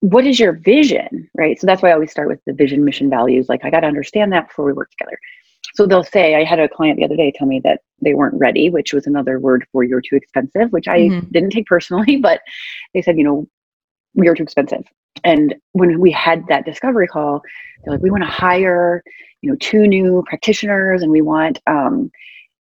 what 0.00 0.26
is 0.26 0.38
your 0.38 0.52
vision, 0.52 1.28
right? 1.36 1.58
So 1.60 1.66
that's 1.66 1.82
why 1.82 1.90
I 1.90 1.94
always 1.94 2.10
start 2.10 2.28
with 2.28 2.40
the 2.46 2.52
vision, 2.52 2.84
mission, 2.84 3.10
values. 3.10 3.48
Like 3.48 3.64
I 3.64 3.70
got 3.70 3.80
to 3.80 3.86
understand 3.86 4.32
that 4.32 4.48
before 4.48 4.64
we 4.64 4.72
work 4.72 4.90
together. 4.90 5.18
So 5.74 5.86
they'll 5.86 6.04
say, 6.04 6.34
I 6.34 6.44
had 6.44 6.58
a 6.58 6.68
client 6.68 6.98
the 6.98 7.04
other 7.04 7.16
day 7.16 7.32
tell 7.34 7.46
me 7.46 7.60
that 7.64 7.80
they 8.00 8.14
weren't 8.14 8.38
ready, 8.38 8.70
which 8.70 8.92
was 8.92 9.06
another 9.06 9.38
word 9.38 9.66
for 9.72 9.82
you're 9.82 10.00
too 10.00 10.16
expensive, 10.16 10.70
which 10.70 10.88
I 10.88 11.00
mm-hmm. 11.00 11.28
didn't 11.30 11.50
take 11.50 11.66
personally, 11.66 12.16
but 12.22 12.40
they 12.94 13.02
said, 13.02 13.18
you 13.18 13.24
know, 13.24 13.46
we 14.14 14.28
are 14.28 14.34
too 14.34 14.42
expensive. 14.42 14.84
And 15.24 15.54
when 15.72 16.00
we 16.00 16.10
had 16.10 16.46
that 16.48 16.64
discovery 16.64 17.06
call, 17.06 17.42
they're 17.84 17.94
like, 17.94 18.02
we 18.02 18.10
want 18.10 18.22
to 18.22 18.30
hire, 18.30 19.02
you 19.42 19.50
know, 19.50 19.56
two 19.60 19.86
new 19.86 20.22
practitioners 20.26 21.02
and 21.02 21.10
we 21.10 21.22
want, 21.22 21.58
um, 21.66 22.10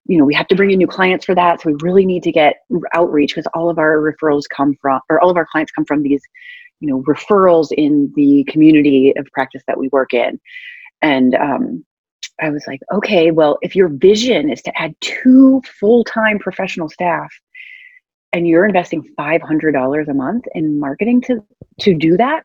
you 0.07 0.17
know, 0.17 0.25
we 0.25 0.33
have 0.35 0.47
to 0.47 0.55
bring 0.55 0.71
in 0.71 0.77
new 0.77 0.87
clients 0.87 1.25
for 1.25 1.35
that. 1.35 1.61
So 1.61 1.71
we 1.71 1.77
really 1.81 2.05
need 2.05 2.23
to 2.23 2.31
get 2.31 2.57
outreach 2.93 3.33
because 3.33 3.49
all 3.53 3.69
of 3.69 3.79
our 3.79 3.97
referrals 3.97 4.43
come 4.49 4.75
from, 4.81 5.01
or 5.09 5.19
all 5.19 5.29
of 5.29 5.37
our 5.37 5.47
clients 5.51 5.71
come 5.71 5.85
from 5.85 6.03
these, 6.03 6.21
you 6.79 6.87
know, 6.87 7.01
referrals 7.03 7.71
in 7.71 8.11
the 8.15 8.43
community 8.45 9.13
of 9.17 9.25
practice 9.33 9.63
that 9.67 9.77
we 9.77 9.87
work 9.89 10.13
in. 10.13 10.39
And 11.01 11.35
um, 11.35 11.85
I 12.41 12.49
was 12.49 12.65
like, 12.67 12.81
okay, 12.93 13.31
well, 13.31 13.57
if 13.61 13.75
your 13.75 13.87
vision 13.87 14.49
is 14.49 14.61
to 14.63 14.81
add 14.81 14.95
two 15.01 15.61
full 15.79 16.03
time 16.03 16.39
professional 16.39 16.89
staff 16.89 17.33
and 18.33 18.47
you're 18.47 18.65
investing 18.65 19.07
$500 19.17 20.07
a 20.07 20.13
month 20.13 20.45
in 20.53 20.79
marketing 20.79 21.21
to, 21.21 21.43
to 21.81 21.93
do 21.93 22.17
that, 22.17 22.43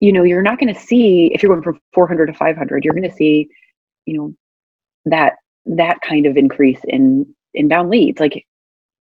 you 0.00 0.12
know, 0.12 0.24
you're 0.24 0.42
not 0.42 0.58
going 0.58 0.72
to 0.72 0.80
see, 0.80 1.30
if 1.32 1.42
you're 1.42 1.52
going 1.52 1.62
from 1.62 1.80
400 1.92 2.26
to 2.26 2.34
500, 2.34 2.84
you're 2.84 2.94
going 2.94 3.08
to 3.08 3.16
see, 3.16 3.48
you 4.06 4.18
know, 4.18 4.34
that 5.06 5.34
that 5.66 6.00
kind 6.02 6.26
of 6.26 6.36
increase 6.36 6.80
in 6.84 7.26
inbound 7.54 7.90
leads. 7.90 8.20
Like 8.20 8.44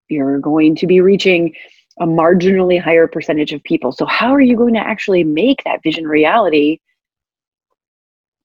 you're 0.09 0.39
going 0.39 0.77
to 0.77 0.87
be 0.87 1.01
reaching 1.01 1.55
a 1.99 2.07
marginally 2.07 2.81
higher 2.81 3.07
percentage 3.07 3.53
of 3.53 3.63
people. 3.65 3.93
So, 3.93 4.07
how 4.07 4.33
are 4.33 4.41
you 4.41 4.57
going 4.57 4.75
to 4.75 4.81
actually 4.81 5.25
make 5.25 5.63
that 5.65 5.83
vision 5.83 6.07
reality 6.07 6.79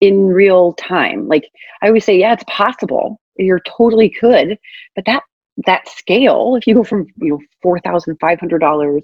in 0.01 0.27
real 0.27 0.73
time? 0.73 1.27
Like 1.27 1.49
I 1.81 1.88
always 1.88 2.05
say, 2.05 2.17
yeah, 2.17 2.33
it's 2.33 2.43
possible. 2.47 3.19
You're 3.38 3.62
totally 3.62 4.10
could, 4.10 4.57
but 4.95 5.05
that 5.05 5.23
that 5.65 5.88
scale, 5.88 6.55
if 6.55 6.67
you 6.67 6.75
go 6.75 6.83
from 6.83 7.07
you 7.17 7.29
know 7.29 7.39
four 7.62 7.79
thousand 7.79 8.17
five 8.19 8.39
hundred 8.39 8.60
dollars 8.60 9.03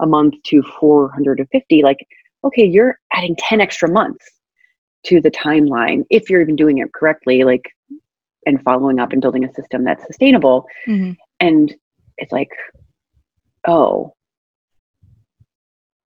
a 0.00 0.06
month 0.06 0.34
to 0.46 0.62
four 0.62 1.10
hundred 1.12 1.40
and 1.40 1.48
fifty, 1.50 1.82
like 1.82 2.06
okay, 2.44 2.64
you're 2.64 2.98
adding 3.12 3.36
ten 3.36 3.60
extra 3.60 3.90
months 3.90 4.26
to 5.06 5.20
the 5.20 5.30
timeline 5.30 6.04
if 6.10 6.28
you're 6.28 6.42
even 6.42 6.56
doing 6.56 6.78
it 6.78 6.92
correctly. 6.92 7.44
Like 7.44 7.70
and 8.46 8.62
following 8.62 8.98
up 8.98 9.12
and 9.12 9.20
building 9.20 9.44
a 9.44 9.54
system 9.54 9.84
that's 9.84 10.04
sustainable. 10.06 10.66
Mm-hmm. 10.86 11.12
And 11.40 11.74
it's 12.18 12.32
like, 12.32 12.50
oh, 13.66 14.14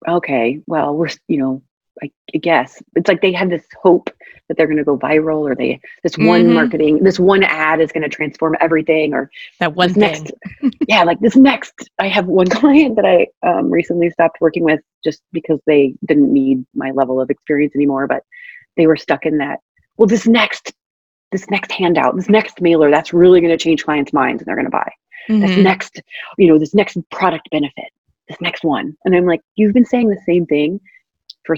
okay, 0.07 0.62
well, 0.67 0.95
we're, 0.95 1.09
you 1.27 1.38
know, 1.38 1.62
I, 2.01 2.12
I 2.34 2.38
guess 2.39 2.82
it's 2.95 3.08
like 3.08 3.21
they 3.21 3.32
have 3.34 3.49
this 3.49 3.65
hope 3.82 4.10
that 4.47 4.58
they're 4.58 4.67
going 4.67 4.77
to 4.77 4.84
go 4.84 4.97
viral 4.97 5.49
or 5.49 5.56
they, 5.56 5.79
this 6.01 6.13
mm-hmm. 6.13 6.27
one 6.27 6.53
marketing, 6.53 7.03
this 7.03 7.19
one 7.19 7.43
ad 7.43 7.79
is 7.79 7.91
going 7.91 8.03
to 8.03 8.10
transform 8.10 8.56
everything 8.60 9.13
or 9.13 9.29
that 9.60 9.75
one 9.75 9.93
next, 9.93 10.32
yeah, 10.88 11.03
like 11.03 11.19
this 11.19 11.36
next, 11.36 11.89
I 11.99 12.08
have 12.08 12.25
one 12.25 12.47
client 12.49 12.95
that 12.95 13.06
I 13.06 13.27
um, 13.47 13.69
recently 13.69 14.10
stopped 14.10 14.41
working 14.41 14.63
with 14.63 14.82
just 15.03 15.21
because 15.32 15.60
they 15.67 15.93
didn't 16.06 16.32
need 16.32 16.65
my 16.73 16.91
level 16.91 17.21
of 17.21 17.29
experience 17.29 17.75
anymore, 17.75 18.08
but 18.08 18.23
they 18.75 18.88
were 18.88 18.97
stuck 18.97 19.25
in 19.25 19.38
that. 19.38 19.60
Well, 19.97 20.08
this 20.08 20.25
next 20.25 20.73
this 21.34 21.49
next 21.49 21.71
handout, 21.71 22.15
this 22.15 22.29
next 22.29 22.62
mailer, 22.62 22.89
that's 22.91 23.12
really 23.12 23.41
going 23.41 23.51
to 23.51 23.62
change 23.62 23.84
clients' 23.84 24.13
minds 24.13 24.41
and 24.41 24.47
they're 24.47 24.56
going 24.56 24.65
to 24.65 24.71
buy. 24.71 24.89
Mm-hmm. 25.29 25.41
This 25.41 25.58
next, 25.58 26.01
you 26.38 26.47
know, 26.47 26.60
this 26.60 26.73
next 26.73 26.97
product 27.10 27.49
benefit, 27.51 27.91
this 28.29 28.39
next 28.39 28.63
one. 28.63 28.95
And 29.03 29.15
I'm 29.15 29.25
like, 29.25 29.41
you've 29.56 29.73
been 29.73 29.86
saying 29.86 30.10
the 30.10 30.21
same 30.25 30.45
thing 30.45 30.79
for 31.43 31.58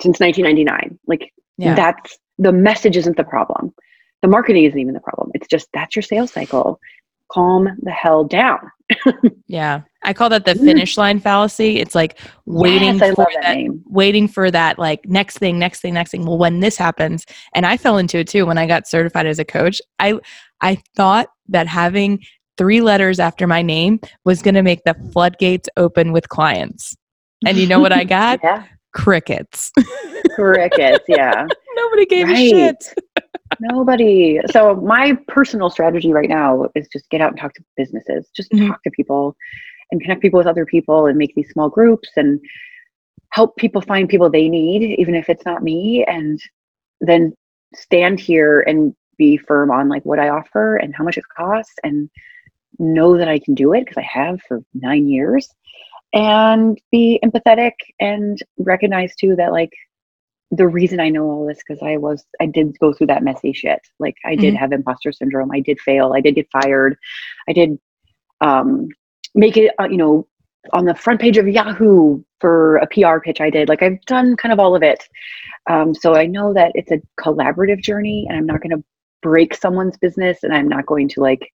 since 0.00 0.20
1999. 0.20 0.98
Like 1.06 1.32
yeah. 1.58 1.74
that's 1.74 2.18
the 2.38 2.52
message 2.52 2.96
isn't 2.96 3.16
the 3.16 3.24
problem. 3.24 3.72
The 4.22 4.28
marketing 4.28 4.64
isn't 4.64 4.78
even 4.78 4.94
the 4.94 5.00
problem. 5.00 5.30
It's 5.34 5.48
just 5.48 5.68
that's 5.72 5.96
your 5.96 6.02
sales 6.02 6.32
cycle. 6.32 6.78
Calm 7.30 7.68
the 7.82 7.90
hell 7.90 8.24
down. 8.24 8.58
yeah. 9.46 9.82
I 10.02 10.12
call 10.12 10.28
that 10.28 10.44
the 10.44 10.54
finish 10.54 10.98
line 10.98 11.18
fallacy. 11.18 11.78
It's 11.78 11.94
like 11.94 12.18
waiting 12.44 12.98
yes, 12.98 13.14
for 13.14 13.16
that, 13.16 13.42
that 13.42 13.82
waiting 13.86 14.28
for 14.28 14.50
that 14.50 14.78
like 14.78 15.06
next 15.06 15.38
thing, 15.38 15.58
next 15.58 15.80
thing, 15.80 15.94
next 15.94 16.10
thing. 16.10 16.26
Well, 16.26 16.38
when 16.38 16.60
this 16.60 16.76
happens, 16.76 17.24
and 17.54 17.64
I 17.64 17.76
fell 17.76 17.98
into 17.98 18.18
it 18.18 18.28
too 18.28 18.44
when 18.44 18.58
I 18.58 18.66
got 18.66 18.86
certified 18.86 19.26
as 19.26 19.38
a 19.38 19.44
coach. 19.44 19.80
I 19.98 20.18
I 20.60 20.82
thought 20.96 21.28
that 21.48 21.66
having 21.66 22.20
three 22.58 22.80
letters 22.80 23.18
after 23.18 23.46
my 23.46 23.62
name 23.62 24.00
was 24.24 24.42
going 24.42 24.54
to 24.54 24.62
make 24.62 24.84
the 24.84 24.94
floodgates 25.12 25.68
open 25.76 26.12
with 26.12 26.28
clients. 26.28 26.94
And 27.46 27.56
you 27.56 27.66
know 27.66 27.80
what 27.80 27.92
I 27.92 28.04
got? 28.18 28.40
yeah. 28.42 28.64
Crickets. 28.94 29.72
Crickets, 30.34 31.04
yeah. 31.08 31.46
Nobody 31.76 32.06
gave 32.06 32.28
right. 32.28 32.36
a 32.36 32.48
shit. 32.48 32.94
Nobody. 33.60 34.40
So 34.50 34.76
my 34.76 35.16
personal 35.28 35.70
strategy 35.70 36.12
right 36.12 36.28
now 36.28 36.68
is 36.74 36.88
just 36.88 37.08
get 37.10 37.20
out 37.20 37.30
and 37.30 37.38
talk 37.40 37.54
to 37.54 37.64
businesses. 37.76 38.30
Just 38.34 38.50
Mhm. 38.52 38.68
talk 38.68 38.82
to 38.82 38.90
people 38.90 39.36
and 39.90 40.00
connect 40.00 40.22
people 40.22 40.38
with 40.38 40.46
other 40.46 40.64
people 40.64 41.06
and 41.06 41.18
make 41.18 41.34
these 41.34 41.50
small 41.50 41.68
groups 41.68 42.08
and 42.16 42.40
help 43.30 43.56
people 43.56 43.80
find 43.80 44.08
people 44.08 44.30
they 44.30 44.48
need, 44.48 44.82
even 44.98 45.14
if 45.14 45.28
it's 45.28 45.44
not 45.44 45.62
me, 45.62 46.04
and 46.06 46.40
then 47.00 47.32
stand 47.74 48.20
here 48.20 48.60
and 48.60 48.94
be 49.18 49.36
firm 49.36 49.70
on 49.70 49.88
like 49.88 50.04
what 50.04 50.18
I 50.18 50.28
offer 50.28 50.76
and 50.76 50.94
how 50.94 51.04
much 51.04 51.18
it 51.18 51.24
costs 51.36 51.74
and 51.84 52.08
know 52.78 53.16
that 53.18 53.28
I 53.28 53.38
can 53.38 53.54
do 53.54 53.72
it 53.74 53.80
because 53.80 53.98
I 53.98 54.02
have 54.02 54.40
for 54.48 54.62
nine 54.74 55.08
years 55.08 55.48
and 56.12 56.78
be 56.90 57.20
empathetic 57.24 57.72
and 58.00 58.38
recognize 58.58 59.14
too 59.16 59.34
that 59.36 59.52
like 59.52 59.72
the 60.50 60.68
reason 60.68 61.00
I 61.00 61.08
know 61.08 61.24
all 61.30 61.46
this 61.46 61.60
because 61.66 61.82
I 61.82 61.96
was 61.96 62.24
I 62.40 62.46
did 62.46 62.78
go 62.78 62.92
through 62.92 63.06
that 63.08 63.22
messy 63.22 63.52
shit. 63.52 63.80
Like 63.98 64.16
I 64.24 64.36
did 64.36 64.54
Mhm. 64.54 64.58
have 64.58 64.72
imposter 64.72 65.12
syndrome. 65.12 65.50
I 65.50 65.60
did 65.60 65.80
fail. 65.80 66.12
I 66.14 66.20
did 66.20 66.34
get 66.34 66.48
fired. 66.52 66.96
I 67.48 67.52
did 67.52 67.78
um, 68.40 68.88
make 69.34 69.56
it 69.56 69.72
uh, 69.80 69.88
you 69.90 69.96
know 69.96 70.26
on 70.72 70.84
the 70.84 70.94
front 70.94 71.20
page 71.20 71.38
of 71.38 71.48
Yahoo 71.48 72.22
for 72.40 72.76
a 72.76 72.86
PR 72.86 73.18
pitch 73.20 73.40
I 73.40 73.50
did. 73.50 73.68
Like 73.68 73.82
I've 73.82 74.00
done 74.02 74.36
kind 74.36 74.52
of 74.52 74.60
all 74.60 74.76
of 74.76 74.82
it. 74.82 75.02
Um, 75.70 75.94
so 75.94 76.14
I 76.16 76.26
know 76.26 76.52
that 76.54 76.72
it's 76.74 76.92
a 76.92 77.00
collaborative 77.20 77.80
journey, 77.80 78.26
and 78.28 78.36
I'm 78.36 78.46
not 78.46 78.60
going 78.62 78.76
to 78.76 78.84
break 79.22 79.54
someone's 79.54 79.96
business, 79.98 80.42
and 80.42 80.52
I'm 80.54 80.68
not 80.68 80.86
going 80.86 81.08
to 81.10 81.20
like 81.20 81.52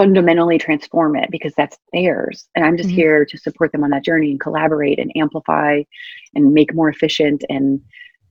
fundamentally 0.00 0.56
transform 0.56 1.14
it 1.14 1.30
because 1.30 1.52
that's 1.58 1.76
theirs. 1.92 2.48
And 2.54 2.64
I'm 2.64 2.78
just 2.78 2.88
Mhm. 2.88 2.94
here 2.94 3.24
to 3.26 3.36
support 3.36 3.70
them 3.70 3.84
on 3.84 3.90
that 3.90 4.02
journey 4.02 4.30
and 4.30 4.40
collaborate 4.40 4.98
and 4.98 5.12
amplify 5.14 5.82
and 6.34 6.54
make 6.54 6.72
more 6.74 6.88
efficient 6.88 7.44
and 7.50 7.82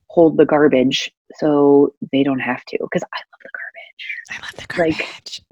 hold 0.08 0.36
the 0.36 0.44
garbage 0.44 1.12
so 1.36 1.94
they 2.10 2.24
don't 2.24 2.40
have 2.40 2.64
to. 2.64 2.78
Because 2.80 3.04
I 3.04 3.18
love 3.30 3.40
the 3.44 3.50
garbage. 3.60 4.04
I 4.32 4.34
love 4.42 4.56
the 4.56 4.82
Like- 4.82 4.98
garbage. 4.98 5.42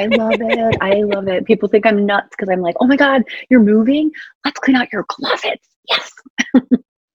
I 0.00 0.06
love 0.16 0.40
it. 0.40 0.76
I 0.80 1.02
love 1.02 1.28
it. 1.28 1.44
People 1.44 1.68
think 1.68 1.84
I'm 1.84 2.06
nuts 2.06 2.28
because 2.30 2.48
I'm 2.50 2.62
like, 2.62 2.76
oh 2.80 2.86
my 2.86 2.96
God, 2.96 3.22
you're 3.50 3.60
moving? 3.60 4.10
Let's 4.46 4.58
clean 4.60 4.76
out 4.76 4.90
your 4.94 5.04
closets. 5.04 5.68
Yes. 5.90 6.10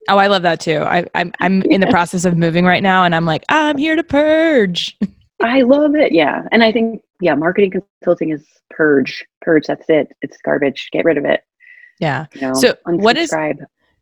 oh, 0.08 0.18
I 0.18 0.28
love 0.28 0.42
that 0.42 0.60
too. 0.60 0.78
I, 0.78 1.04
I'm 1.16 1.32
I'm 1.40 1.62
in 1.62 1.80
the 1.80 1.88
process 1.88 2.24
of 2.24 2.36
moving 2.36 2.64
right 2.64 2.82
now, 2.82 3.02
and 3.04 3.12
I'm 3.14 3.24
like, 3.26 3.42
I'm 3.48 3.76
here 3.76 3.96
to 3.96 4.04
purge. 4.04 4.96
I 5.42 5.62
love 5.62 5.94
it. 5.94 6.12
Yeah. 6.12 6.42
And 6.52 6.62
I 6.62 6.72
think, 6.72 7.02
yeah, 7.20 7.34
marketing 7.34 7.82
consulting 8.00 8.30
is 8.30 8.46
purge. 8.70 9.24
Purge. 9.40 9.66
That's 9.66 9.88
it. 9.88 10.08
It's 10.22 10.36
garbage. 10.44 10.88
Get 10.92 11.04
rid 11.04 11.18
of 11.18 11.24
it. 11.24 11.42
Yeah. 12.00 12.26
You 12.34 12.40
know, 12.40 12.54
So 12.54 12.74
what 12.84 13.16
is, 13.16 13.32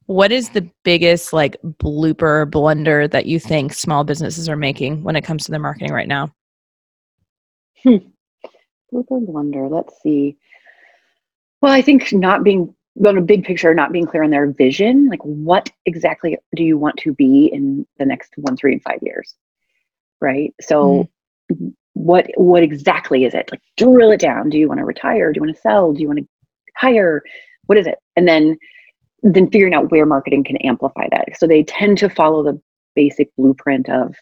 what 0.07 0.33
is 0.33 0.50
the 0.50 0.68
biggest 0.85 1.33
like 1.33 1.57
blooper 1.62 2.50
blunder 2.50 3.07
that 3.09 3.26
you 3.26 3.38
think 3.38 3.72
small 3.72 4.05
businesses 4.05 4.48
are 4.48 4.57
making 4.57 5.03
when 5.03 5.16
it 5.16 5.22
comes 5.22 5.44
to 5.44 5.50
their 5.50 5.61
marketing 5.61 5.92
right 5.92 6.09
now? 6.09 6.33
Hmm. 7.83 7.96
Blooper 8.92 9.24
blunder. 9.24 9.68
Let's 9.68 9.94
see. 10.03 10.37
Well, 11.61 11.72
I 11.72 11.83
think 11.83 12.12
not 12.12 12.42
being 12.42 12.74
on 13.07 13.18
a 13.18 13.22
big 13.22 13.44
picture, 13.44 13.72
not 13.74 13.92
being 13.92 14.07
clear 14.07 14.22
on 14.24 14.31
their 14.31 14.50
vision. 14.50 15.09
Like, 15.09 15.22
what 15.22 15.70
exactly 15.87 16.37
do 16.57 16.64
you 16.64 16.76
want 16.76 16.96
to 16.98 17.14
be 17.14 17.46
in 17.53 17.87
the 17.98 18.07
next 18.07 18.33
one, 18.37 18.57
three, 18.57 18.72
and 18.72 18.83
five 18.83 18.98
years? 19.03 19.35
Right. 20.20 20.55
So, 20.61 21.03
hmm. 21.03 21.03
What 21.94 22.30
what 22.36 22.62
exactly 22.62 23.24
is 23.24 23.34
it? 23.34 23.50
Like, 23.50 23.60
drill 23.76 24.10
it 24.10 24.20
down. 24.20 24.48
Do 24.48 24.58
you 24.58 24.68
want 24.68 24.78
to 24.78 24.84
retire? 24.84 25.32
Do 25.32 25.38
you 25.38 25.42
want 25.42 25.54
to 25.54 25.60
sell? 25.60 25.92
Do 25.92 26.00
you 26.00 26.06
want 26.06 26.20
to 26.20 26.26
hire? 26.76 27.22
What 27.66 27.78
is 27.78 27.86
it? 27.86 27.98
And 28.16 28.26
then 28.26 28.56
then 29.22 29.50
figuring 29.50 29.74
out 29.74 29.90
where 29.90 30.06
marketing 30.06 30.44
can 30.44 30.56
amplify 30.58 31.06
that. 31.10 31.38
So 31.38 31.46
they 31.46 31.62
tend 31.62 31.98
to 31.98 32.08
follow 32.08 32.42
the 32.42 32.60
basic 32.94 33.34
blueprint 33.36 33.88
of 33.88 34.14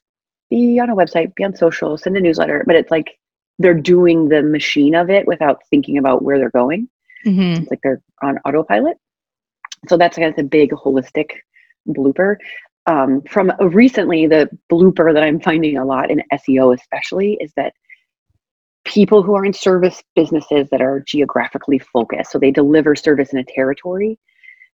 be 0.51 0.81
on 0.81 0.91
a 0.91 0.97
website, 0.97 1.35
be 1.35 1.45
on 1.45 1.55
social, 1.55 1.97
send 1.99 2.17
a 2.17 2.21
newsletter, 2.21 2.65
but 2.67 2.75
it's 2.75 2.91
like 2.91 3.19
they're 3.59 3.75
doing 3.75 4.29
the 4.29 4.43
machine 4.43 4.95
of 4.95 5.11
it 5.11 5.27
without 5.27 5.63
thinking 5.71 5.99
about 5.99 6.23
where 6.23 6.39
they're 6.39 6.51
going. 6.51 6.89
Mm-hmm. 7.27 7.63
It's 7.63 7.71
like 7.71 7.81
they're 7.83 8.03
on 8.23 8.39
autopilot. 8.45 8.97
So 9.89 9.97
that's 9.97 10.17
kind 10.17 10.29
of 10.29 10.37
the 10.37 10.45
big 10.45 10.71
holistic 10.71 11.31
blooper. 11.87 12.37
Um, 12.89 13.21
from 13.29 13.53
recently, 13.61 14.27
the 14.27 14.49
blooper 14.73 15.13
that 15.13 15.23
I'm 15.23 15.41
finding 15.41 15.77
a 15.77 15.85
lot 15.85 16.11
in 16.11 16.23
SEO, 16.33 16.75
especially, 16.75 17.37
is 17.39 17.53
that 17.55 17.75
people 18.87 19.23
who 19.23 19.37
are 19.37 19.45
in 19.45 19.53
service 19.53 20.03
businesses 20.17 20.69
that 20.71 20.81
are 20.81 21.05
geographically 21.07 21.79
focused, 21.79 22.33
so 22.33 22.39
they 22.39 22.51
deliver 22.51 22.97
service 22.97 23.31
in 23.35 23.39
a 23.39 23.45
territory, 23.45 24.19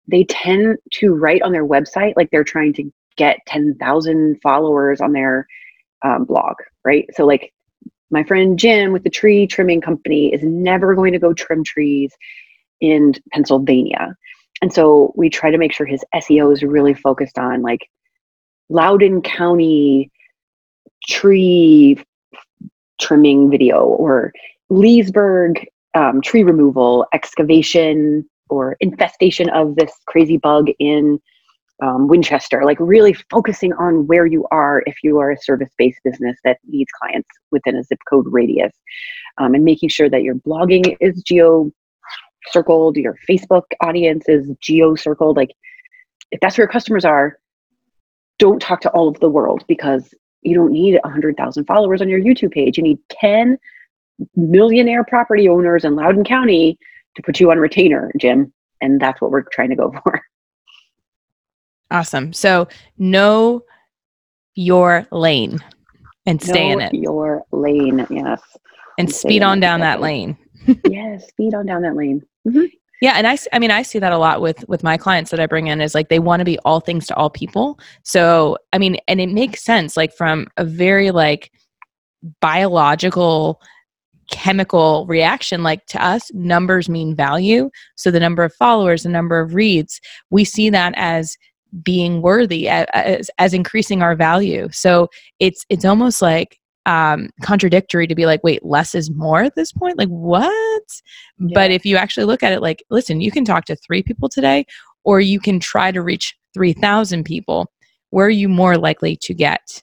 they 0.06 0.22
tend 0.24 0.78
to 0.92 1.12
write 1.12 1.42
on 1.42 1.50
their 1.50 1.66
website 1.66 2.12
like 2.16 2.30
they're 2.30 2.44
trying 2.44 2.72
to 2.74 2.88
get 3.16 3.38
10,000 3.48 4.40
followers 4.40 5.00
on 5.00 5.12
their 5.12 5.48
um, 6.04 6.24
blog, 6.24 6.54
right? 6.84 7.06
So, 7.14 7.26
like, 7.26 7.52
my 8.12 8.22
friend 8.22 8.56
Jim 8.56 8.92
with 8.92 9.02
the 9.02 9.10
tree 9.10 9.48
trimming 9.48 9.80
company 9.80 10.32
is 10.32 10.42
never 10.44 10.94
going 10.94 11.14
to 11.14 11.18
go 11.18 11.32
trim 11.32 11.64
trees 11.64 12.12
in 12.80 13.14
Pennsylvania. 13.32 14.14
And 14.62 14.72
so 14.72 15.12
we 15.16 15.30
try 15.30 15.50
to 15.50 15.58
make 15.58 15.72
sure 15.72 15.84
his 15.84 16.04
SEO 16.14 16.52
is 16.52 16.62
really 16.62 16.94
focused 16.94 17.38
on 17.38 17.62
like 17.62 17.88
Loudoun 18.68 19.22
County 19.22 20.10
tree 21.08 21.98
trimming 23.00 23.50
video 23.50 23.84
or 23.84 24.32
Leesburg 24.70 25.66
um, 25.94 26.20
tree 26.20 26.42
removal, 26.42 27.06
excavation, 27.12 28.28
or 28.48 28.76
infestation 28.80 29.48
of 29.50 29.76
this 29.76 29.92
crazy 30.06 30.36
bug 30.36 30.68
in 30.78 31.18
um, 31.82 32.08
Winchester, 32.08 32.64
like 32.64 32.78
really 32.80 33.14
focusing 33.30 33.72
on 33.74 34.06
where 34.06 34.26
you 34.26 34.46
are 34.50 34.82
if 34.86 34.96
you 35.02 35.18
are 35.18 35.32
a 35.32 35.38
service 35.38 35.70
based 35.76 35.98
business 36.04 36.36
that 36.44 36.58
needs 36.66 36.90
clients 37.00 37.28
within 37.50 37.76
a 37.76 37.82
zip 37.82 37.98
code 38.08 38.26
radius, 38.28 38.72
um, 39.38 39.54
and 39.54 39.64
making 39.64 39.88
sure 39.88 40.08
that 40.08 40.22
your 40.22 40.36
blogging 40.36 40.96
is 41.00 41.22
geo 41.22 41.70
circled, 42.50 42.96
your 42.96 43.16
Facebook 43.28 43.64
audience 43.82 44.24
is 44.28 44.50
geo 44.60 44.94
circled. 44.94 45.36
Like, 45.36 45.50
if 46.30 46.40
that's 46.40 46.56
where 46.56 46.64
your 46.64 46.72
customers 46.72 47.04
are, 47.04 47.38
don't 48.38 48.60
talk 48.60 48.80
to 48.82 48.90
all 48.90 49.08
of 49.08 49.18
the 49.20 49.28
world 49.28 49.64
because 49.68 50.14
you 50.42 50.54
don't 50.54 50.72
need 50.72 50.98
100,000 51.02 51.64
followers 51.64 52.00
on 52.00 52.08
your 52.08 52.20
YouTube 52.20 52.52
page. 52.52 52.76
You 52.76 52.82
need 52.82 52.98
10 53.10 53.58
millionaire 54.36 55.04
property 55.04 55.48
owners 55.48 55.84
in 55.84 55.96
Loudoun 55.96 56.24
County 56.24 56.78
to 57.16 57.22
put 57.22 57.40
you 57.40 57.50
on 57.50 57.58
retainer, 57.58 58.12
Jim. 58.18 58.52
And 58.80 59.00
that's 59.00 59.20
what 59.20 59.30
we're 59.30 59.42
trying 59.42 59.70
to 59.70 59.76
go 59.76 59.92
for. 60.04 60.22
Awesome. 61.90 62.32
So 62.32 62.68
know 62.98 63.62
your 64.54 65.06
lane 65.10 65.58
and 66.26 66.42
stay 66.42 66.70
in 66.70 66.80
it 66.80 66.94
Your 66.94 67.44
lane, 67.52 68.06
yes. 68.10 68.40
and 68.98 69.10
stay 69.10 69.28
speed 69.28 69.42
on 69.42 69.60
down 69.60 69.80
that 69.80 70.00
lane. 70.00 70.36
yes, 70.88 71.28
speed 71.28 71.54
on 71.54 71.66
down 71.66 71.82
that 71.82 71.96
lane. 71.96 72.22
Mm-hmm. 72.46 72.64
Yeah, 73.00 73.14
and 73.16 73.26
i 73.26 73.36
i 73.52 73.58
mean, 73.58 73.70
I 73.70 73.82
see 73.82 73.98
that 73.98 74.12
a 74.12 74.18
lot 74.18 74.40
with 74.40 74.66
with 74.68 74.82
my 74.82 74.96
clients 74.96 75.30
that 75.30 75.40
I 75.40 75.46
bring 75.46 75.66
in 75.66 75.80
is 75.80 75.94
like 75.94 76.08
they 76.08 76.18
want 76.18 76.40
to 76.40 76.44
be 76.44 76.58
all 76.60 76.80
things 76.80 77.06
to 77.08 77.16
all 77.16 77.30
people. 77.30 77.78
So, 78.02 78.56
I 78.72 78.78
mean, 78.78 78.96
and 79.08 79.20
it 79.20 79.30
makes 79.30 79.62
sense, 79.62 79.96
like 79.96 80.14
from 80.14 80.46
a 80.56 80.64
very 80.64 81.10
like 81.10 81.50
biological 82.40 83.60
chemical 84.30 85.04
reaction 85.06 85.62
like 85.62 85.84
to 85.86 86.02
us 86.02 86.30
numbers 86.32 86.88
mean 86.88 87.14
value 87.14 87.68
so 87.94 88.10
the 88.10 88.18
number 88.18 88.42
of 88.42 88.54
followers 88.54 89.02
the 89.02 89.08
number 89.10 89.38
of 89.38 89.54
reads 89.54 90.00
we 90.30 90.44
see 90.44 90.70
that 90.70 90.94
as 90.96 91.36
being 91.82 92.22
worthy 92.22 92.66
as, 92.66 93.28
as 93.38 93.52
increasing 93.52 94.00
our 94.00 94.16
value 94.16 94.66
so 94.72 95.08
it's 95.40 95.66
it's 95.68 95.84
almost 95.84 96.22
like 96.22 96.58
um 96.86 97.30
contradictory 97.42 98.06
to 98.06 98.14
be 98.14 98.26
like 98.26 98.42
wait 98.44 98.64
less 98.64 98.94
is 98.94 99.10
more 99.10 99.42
at 99.42 99.54
this 99.54 99.72
point? 99.72 99.98
Like 99.98 100.08
what? 100.08 100.82
But 101.38 101.70
if 101.70 101.86
you 101.86 101.96
actually 101.96 102.26
look 102.26 102.42
at 102.42 102.52
it 102.52 102.60
like 102.60 102.84
listen 102.90 103.20
you 103.20 103.30
can 103.30 103.44
talk 103.44 103.64
to 103.66 103.76
three 103.76 104.02
people 104.02 104.28
today 104.28 104.66
or 105.04 105.20
you 105.20 105.40
can 105.40 105.60
try 105.60 105.90
to 105.92 106.02
reach 106.02 106.36
3000 106.54 107.24
people. 107.24 107.70
Where 108.10 108.26
are 108.26 108.30
you 108.30 108.48
more 108.48 108.76
likely 108.76 109.16
to 109.16 109.34
get 109.34 109.82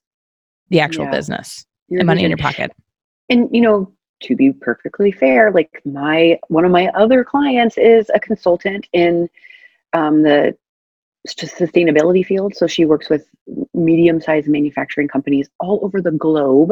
the 0.70 0.80
actual 0.80 1.06
Yeah. 1.06 1.12
business 1.12 1.66
Your 1.90 2.00
and 2.02 2.08
money 2.08 2.24
in 2.24 2.30
your 2.30 2.38
pocket? 2.38 2.72
And 3.30 3.50
you 3.52 3.62
know 3.62 3.92
to 4.24 4.36
be 4.36 4.52
perfectly 4.52 5.12
fair 5.12 5.52
like 5.52 5.82
my 5.84 6.40
one 6.50 6.64
of 6.64 6.72
my 6.72 6.88
other 6.90 7.24
clients 7.24 7.78
is 7.78 8.12
a 8.14 8.20
consultant 8.20 8.88
in 8.94 9.28
um, 9.94 10.22
the 10.22 10.56
sustainability 11.28 12.26
field. 12.26 12.56
So 12.56 12.68
she 12.68 12.86
works 12.86 13.10
with 13.10 13.28
medium-sized 13.74 14.48
manufacturing 14.48 15.08
companies 15.08 15.50
all 15.60 15.80
over 15.84 16.02
the 16.02 16.12
globe 16.12 16.72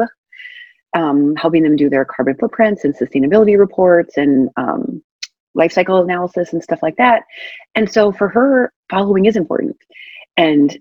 um, 0.94 1.36
helping 1.36 1.62
them 1.62 1.76
do 1.76 1.88
their 1.88 2.04
carbon 2.04 2.36
footprints 2.36 2.84
and 2.84 2.96
sustainability 2.96 3.58
reports 3.58 4.16
and 4.16 4.50
um, 4.56 5.02
life 5.54 5.72
cycle 5.72 6.02
analysis 6.02 6.52
and 6.52 6.62
stuff 6.62 6.80
like 6.82 6.96
that. 6.96 7.24
And 7.74 7.90
so 7.90 8.12
for 8.12 8.28
her 8.28 8.72
following 8.90 9.26
is 9.26 9.36
important. 9.36 9.76
And 10.36 10.76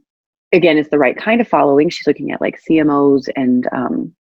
again 0.51 0.77
it's 0.77 0.89
the 0.89 0.97
right 0.97 1.17
kind 1.17 1.41
of 1.41 1.47
following. 1.47 1.89
She's 1.89 2.07
looking 2.07 2.31
at 2.31 2.41
like 2.41 2.59
cmos 2.69 3.29
and 3.35 3.67
um, 3.71 4.15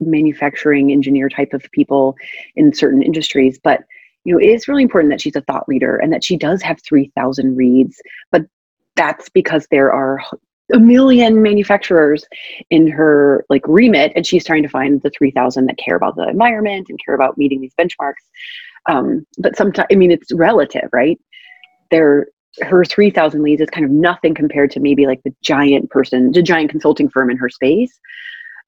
manufacturing 0.00 0.92
engineer 0.92 1.28
type 1.28 1.52
of 1.52 1.70
people 1.72 2.16
in 2.56 2.72
certain 2.72 3.02
industries 3.02 3.60
but 3.62 3.82
you 4.24 4.32
know 4.32 4.40
it 4.40 4.46
is 4.48 4.68
really 4.68 4.82
important 4.82 5.10
that 5.10 5.20
she's 5.20 5.36
a 5.36 5.40
thought 5.42 5.68
leader 5.68 5.96
and 5.96 6.12
that 6.12 6.24
she 6.24 6.36
does 6.36 6.62
have 6.62 6.80
3000 6.82 7.56
reads 7.56 8.00
but 8.30 8.42
that's 8.96 9.28
because 9.30 9.66
there 9.70 9.92
are 9.92 10.20
a 10.72 10.78
million 10.78 11.42
manufacturers 11.42 12.24
in 12.70 12.86
her 12.86 13.44
like 13.48 13.66
remit 13.66 14.12
and 14.14 14.26
she's 14.26 14.44
trying 14.44 14.62
to 14.62 14.68
find 14.68 15.02
the 15.02 15.10
3000 15.10 15.66
that 15.66 15.78
care 15.78 15.96
about 15.96 16.16
the 16.16 16.28
environment 16.28 16.86
and 16.88 17.00
care 17.04 17.14
about 17.14 17.38
meeting 17.38 17.60
these 17.60 17.74
benchmarks. 17.74 18.14
Um, 18.86 19.26
but 19.38 19.56
sometimes 19.56 19.86
i 19.90 19.94
mean 19.94 20.10
it's 20.10 20.32
relative 20.32 20.88
right? 20.92 21.18
There 21.90 22.28
her 22.62 22.84
3000 22.84 23.42
leads 23.42 23.60
is 23.60 23.70
kind 23.70 23.84
of 23.84 23.92
nothing 23.92 24.34
compared 24.34 24.70
to 24.72 24.80
maybe 24.80 25.06
like 25.06 25.22
the 25.22 25.34
giant 25.42 25.90
person 25.90 26.32
the 26.32 26.42
giant 26.42 26.70
consulting 26.70 27.08
firm 27.08 27.30
in 27.30 27.36
her 27.36 27.48
space. 27.48 27.98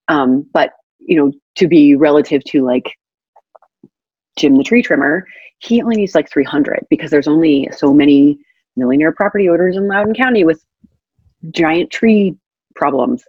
Um, 0.07 0.45
but 0.53 0.71
you 0.99 1.17
know 1.17 1.31
to 1.55 1.67
be 1.67 1.95
relative 1.95 2.43
to 2.45 2.65
like 2.65 2.95
jim 4.37 4.57
the 4.57 4.63
tree 4.63 4.81
trimmer 4.81 5.25
he 5.59 5.81
only 5.81 5.95
needs 5.95 6.15
like 6.15 6.29
300 6.29 6.85
because 6.89 7.09
there's 7.11 7.27
only 7.27 7.69
so 7.71 7.93
many 7.93 8.37
millionaire 8.75 9.11
property 9.11 9.49
owners 9.49 9.75
in 9.75 9.87
loudoun 9.87 10.13
county 10.13 10.43
with 10.43 10.63
giant 11.51 11.89
tree 11.89 12.35
problems 12.75 13.23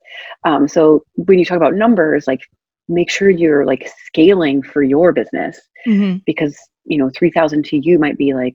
um, 0.45 0.67
so 0.67 1.05
when 1.17 1.39
you 1.39 1.45
talk 1.45 1.57
about 1.57 1.75
numbers 1.75 2.27
like 2.27 2.41
make 2.89 3.11
sure 3.11 3.31
you're 3.31 3.65
like 3.65 3.91
scaling 4.05 4.63
for 4.63 4.83
your 4.83 5.13
business 5.13 5.61
mm-hmm. 5.87 6.19
because 6.27 6.57
you 6.85 6.99
know 6.99 7.11
3000 7.17 7.65
to 7.65 7.77
you 7.79 7.99
might 7.99 8.19
be 8.19 8.35
like 8.35 8.55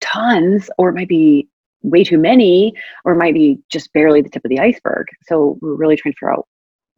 tons 0.00 0.70
or 0.78 0.90
it 0.90 0.94
might 0.94 1.08
be 1.08 1.48
way 1.82 2.04
too 2.04 2.18
many 2.18 2.74
or 3.04 3.12
it 3.12 3.18
might 3.18 3.34
be 3.34 3.58
just 3.70 3.92
barely 3.92 4.20
the 4.20 4.28
tip 4.28 4.44
of 4.44 4.50
the 4.50 4.60
iceberg 4.60 5.06
so 5.22 5.58
we're 5.60 5.74
really 5.74 5.96
trying 5.96 6.12
to 6.12 6.16
figure 6.16 6.32
out 6.32 6.46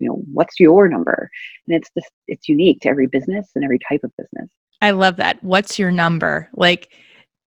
you 0.02 0.08
know 0.08 0.22
what's 0.32 0.58
your 0.58 0.88
number? 0.88 1.30
And 1.66 1.76
it's 1.76 1.88
just 1.96 2.10
it's 2.26 2.48
unique 2.48 2.80
to 2.80 2.88
every 2.88 3.06
business 3.06 3.50
and 3.54 3.64
every 3.64 3.78
type 3.78 4.02
of 4.02 4.10
business. 4.18 4.50
I 4.80 4.90
love 4.90 5.16
that. 5.16 5.42
What's 5.44 5.78
your 5.78 5.92
number? 5.92 6.50
Like 6.54 6.90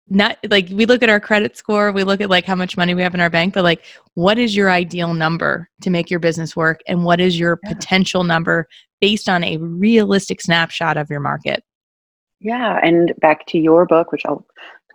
not 0.08 0.36
like 0.50 0.68
we 0.70 0.84
look 0.84 1.02
at 1.02 1.08
our 1.08 1.20
credit 1.20 1.56
score 1.56 1.90
we 1.90 2.04
look 2.04 2.20
at 2.20 2.28
like 2.28 2.44
how 2.44 2.56
much 2.56 2.76
money 2.76 2.92
we 2.92 3.02
have 3.02 3.14
in 3.14 3.20
our 3.20 3.30
bank 3.30 3.54
but 3.54 3.64
like 3.64 3.82
what 4.14 4.36
is 4.36 4.54
your 4.54 4.70
ideal 4.70 5.14
number 5.14 5.70
to 5.80 5.88
make 5.88 6.10
your 6.10 6.20
business 6.20 6.54
work? 6.54 6.80
And 6.86 7.04
what 7.04 7.20
is 7.20 7.38
your 7.38 7.58
yeah. 7.62 7.72
potential 7.72 8.24
number 8.24 8.68
based 9.00 9.28
on 9.28 9.42
a 9.42 9.56
realistic 9.56 10.42
snapshot 10.42 10.96
of 10.98 11.08
your 11.08 11.20
market? 11.20 11.64
Yeah 12.40 12.78
and 12.82 13.14
back 13.18 13.46
to 13.46 13.58
your 13.58 13.86
book 13.86 14.12
which 14.12 14.26
i'll 14.26 14.44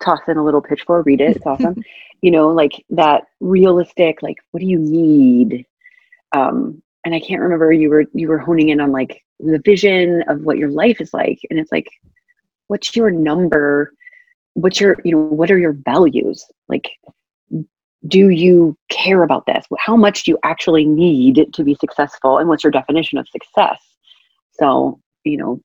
toss 0.04 0.20
in 0.28 0.38
a 0.38 0.44
little 0.44 0.62
pitch 0.62 0.84
for 0.86 1.02
read 1.02 1.22
it 1.22 1.36
it's 1.38 1.46
awesome. 1.46 1.82
You 2.22 2.32
know 2.32 2.50
like 2.50 2.86
that 2.92 3.24
realistic 3.40 4.22
like 4.22 4.38
what 4.52 4.60
do 4.60 4.68
you 4.68 4.78
need 4.78 5.66
um 6.36 6.82
and 7.08 7.16
i 7.16 7.20
can't 7.20 7.42
remember 7.42 7.72
you 7.72 7.90
were 7.90 8.06
you 8.14 8.28
were 8.28 8.38
honing 8.38 8.70
in 8.70 8.82
on 8.82 8.92
like 8.92 9.24
the 9.40 9.62
vision 9.64 10.24
of 10.28 10.42
what 10.42 10.58
your 10.58 10.70
life 10.70 11.00
is 11.00 11.14
like 11.14 11.40
and 11.50 11.60
it's 11.60 11.72
like 11.72 11.88
what's 12.68 12.96
your 12.96 13.12
number? 13.12 13.94
What's 14.54 14.80
your 14.80 14.98
you 15.04 15.12
know 15.14 15.20
what 15.20 15.52
are 15.52 15.58
your 15.58 15.74
values? 15.74 16.46
Like 16.68 16.90
do 18.08 18.30
you 18.30 18.78
care 18.90 19.24
about 19.24 19.46
this? 19.48 19.66
How 19.80 19.96
much 19.96 20.24
do 20.24 20.32
you 20.32 20.40
actually 20.44 20.86
need 20.86 21.48
to 21.54 21.64
be 21.64 21.76
successful? 21.76 22.38
And 22.38 22.48
what's 22.48 22.64
your 22.64 22.72
definition 22.72 23.18
of 23.18 23.28
success? 23.28 23.82
So 24.60 25.00
you 25.24 25.38
know 25.38 25.62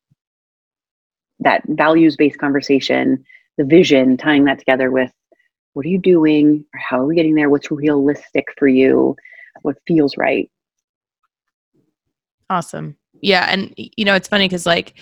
that 1.41 1.63
values 1.69 2.17
based 2.17 2.39
conversation 2.39 3.25
the 3.59 3.65
vision 3.65 4.17
tying 4.17 4.45
that 4.45 4.59
together 4.59 4.91
with 4.91 5.13
what 5.75 5.85
are 5.85 5.91
you 5.91 5.99
doing? 5.99 6.65
How 6.75 7.01
are 7.01 7.07
we 7.07 7.15
getting 7.15 7.35
there? 7.35 7.51
What's 7.51 7.71
realistic 7.71 8.47
for 8.59 8.69
you? 8.69 9.17
What 9.63 9.77
feels 9.87 10.17
right 10.17 10.51
awesome 12.53 12.97
yeah 13.21 13.47
and 13.49 13.73
you 13.77 14.05
know 14.05 14.15
it's 14.15 14.29
funny 14.29 14.47
because 14.47 14.67
like 14.67 14.95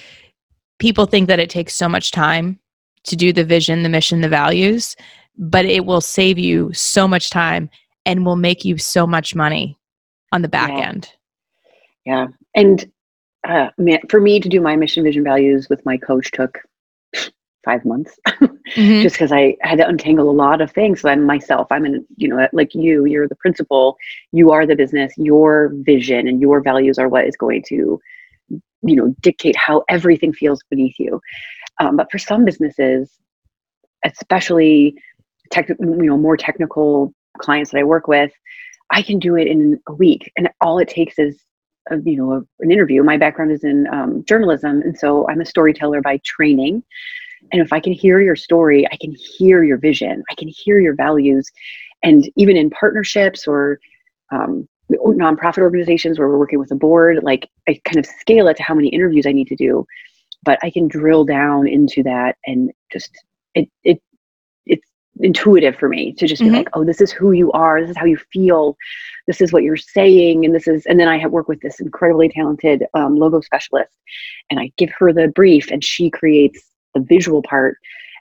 people 0.79 1.07
think 1.07 1.29
that 1.29 1.39
it 1.39 1.51
takes 1.51 1.75
so 1.75 1.89
much 1.89 2.11
time 2.11 2.59
to 3.05 3.17
do 3.17 3.33
the 3.33 3.45
vision, 3.45 3.83
the 3.83 3.89
mission, 3.89 4.21
the 4.21 4.29
values, 4.29 4.97
but 5.39 5.65
it 5.65 5.87
will 5.87 6.01
save 6.01 6.39
you 6.39 6.73
so 6.73 7.07
much 7.07 7.31
time 7.31 7.71
and 8.05 8.27
will 8.27 8.37
make 8.37 8.65
you 8.65 8.77
so 8.79 9.07
much 9.07 9.35
money 9.35 9.79
on 10.33 10.43
the 10.43 10.49
back 10.49 10.71
yeah. 10.71 10.89
end. 10.89 11.13
Yeah. 12.05 12.27
And 12.55 12.91
uh, 13.47 13.69
for 14.09 14.21
me 14.21 14.41
to 14.41 14.49
do 14.49 14.61
my 14.61 14.77
mission, 14.77 15.05
vision, 15.05 15.25
values 15.25 15.69
with 15.69 15.85
my 15.87 15.97
coach 15.97 16.31
took 16.33 16.59
five 17.65 17.85
months 17.85 18.19
mm-hmm. 18.29 19.03
just 19.03 19.15
because 19.15 19.33
I 19.33 19.57
had 19.61 19.79
to 19.79 19.87
untangle 19.87 20.31
a 20.31 20.33
lot 20.33 20.61
of 20.61 20.71
things. 20.71 21.01
So 21.01 21.09
I'm 21.09 21.25
myself, 21.25 21.69
I'm 21.71 21.85
in, 21.85 22.05
you 22.17 22.29
know, 22.29 22.49
like 22.53 22.75
you, 22.75 23.05
you're 23.05 23.29
the 23.29 23.37
principal, 23.37 23.97
you 24.33 24.51
are 24.51 24.67
the 24.67 24.77
business, 24.77 25.13
your 25.17 25.73
vision 25.75 26.27
and 26.29 26.41
your 26.41 26.61
values 26.61 26.99
are 26.99 27.09
what 27.09 27.27
is 27.27 27.37
going 27.37 27.63
to, 27.69 28.01
you 28.49 28.97
know, 28.97 29.15
dictate 29.21 29.57
how 29.57 29.85
everything 29.89 30.33
feels 30.33 30.63
beneath 30.71 30.99
you. 30.99 31.21
Um, 31.81 31.97
but 31.97 32.11
for 32.11 32.19
some 32.19 32.45
businesses, 32.45 33.11
especially 34.05 34.95
tech, 35.51 35.69
you 35.69 35.77
know, 35.79 36.17
more 36.17 36.37
technical 36.37 37.13
clients 37.39 37.71
that 37.71 37.79
I 37.79 37.85
work 37.85 38.09
with, 38.09 38.33
I 38.91 39.03
can 39.03 39.19
do 39.19 39.37
it 39.37 39.47
in 39.47 39.81
a 39.89 39.93
week, 39.93 40.33
and 40.37 40.49
all 40.61 40.79
it 40.79 40.89
takes 40.89 41.19
is 41.19 41.41
a, 41.91 41.99
you 42.05 42.17
know 42.17 42.33
a, 42.33 42.43
an 42.61 42.71
interview. 42.71 43.03
My 43.03 43.17
background 43.17 43.53
is 43.53 43.65
in 43.65 43.87
um, 43.93 44.25
journalism, 44.25 44.83
and 44.83 44.99
so 44.99 45.29
I'm 45.29 45.41
a 45.41 45.47
storyteller 45.47 46.01
by 46.01 46.21
training. 46.25 46.83
And 47.53 47.61
if 47.61 47.73
I 47.73 47.81
can 47.81 47.93
hear 47.93 48.21
your 48.21 48.37
story, 48.37 48.87
I 48.91 48.97
can 48.97 49.13
hear 49.13 49.65
your 49.65 49.79
vision, 49.79 50.23
I 50.31 50.35
can 50.35 50.49
hear 50.49 50.81
your 50.81 50.95
values, 50.95 51.51
and 52.03 52.31
even 52.37 52.57
in 52.57 52.71
partnerships 52.71 53.47
or 53.47 53.79
um, 54.33 54.69
nonprofit 54.91 55.59
organizations 55.59 56.19
where 56.19 56.29
we're 56.29 56.39
working 56.39 56.59
with 56.59 56.71
a 56.71 56.77
board, 56.77 57.23
like 57.23 57.49
I 57.69 57.81
kind 57.85 57.99
of 57.99 58.07
scale 58.07 58.49
it 58.49 58.57
to 58.57 58.63
how 58.63 58.75
many 58.75 58.89
interviews 58.89 59.27
I 59.27 59.33
need 59.33 59.49
to 59.49 59.57
do. 59.57 59.87
But 60.43 60.59
I 60.63 60.71
can 60.71 60.89
drill 60.89 61.25
down 61.25 61.69
into 61.69 62.03
that 62.05 62.37
and 62.47 62.73
just 62.91 63.11
it 63.55 63.69
it 63.85 64.03
it's 64.65 64.89
intuitive 65.19 65.77
for 65.77 65.89
me 65.89 66.15
to 66.15 66.27
just 66.27 66.41
be 66.41 66.47
mm-hmm. 66.47 66.57
like, 66.57 66.69
oh, 66.73 66.85
this 66.85 67.01
is 67.01 67.13
who 67.13 67.33
you 67.33 67.53
are, 67.53 67.81
this 67.81 67.91
is 67.91 67.97
how 67.97 68.07
you 68.07 68.17
feel, 68.33 68.77
this 69.27 69.43
is 69.43 69.53
what 69.53 69.63
you're 69.63 69.77
saying, 69.77 70.47
and 70.47 70.55
this 70.55 70.67
is 70.67 70.87
and 70.87 70.99
then 70.99 71.09
I 71.09 71.19
have 71.19 71.31
work 71.31 71.49
with 71.49 71.61
this 71.61 71.79
incredibly 71.79 72.31
talented 72.31 72.85
um, 72.95 73.17
logo 73.17 73.43
specialist, 73.43 73.93
and 74.51 74.59
I 74.59 74.73
give 74.79 74.91
her 74.99 75.13
the 75.13 75.29
brief, 75.29 75.71
and 75.71 75.85
she 75.85 76.09
creates 76.09 76.70
the 76.95 77.01
visual 77.01 77.43
part, 77.43 77.77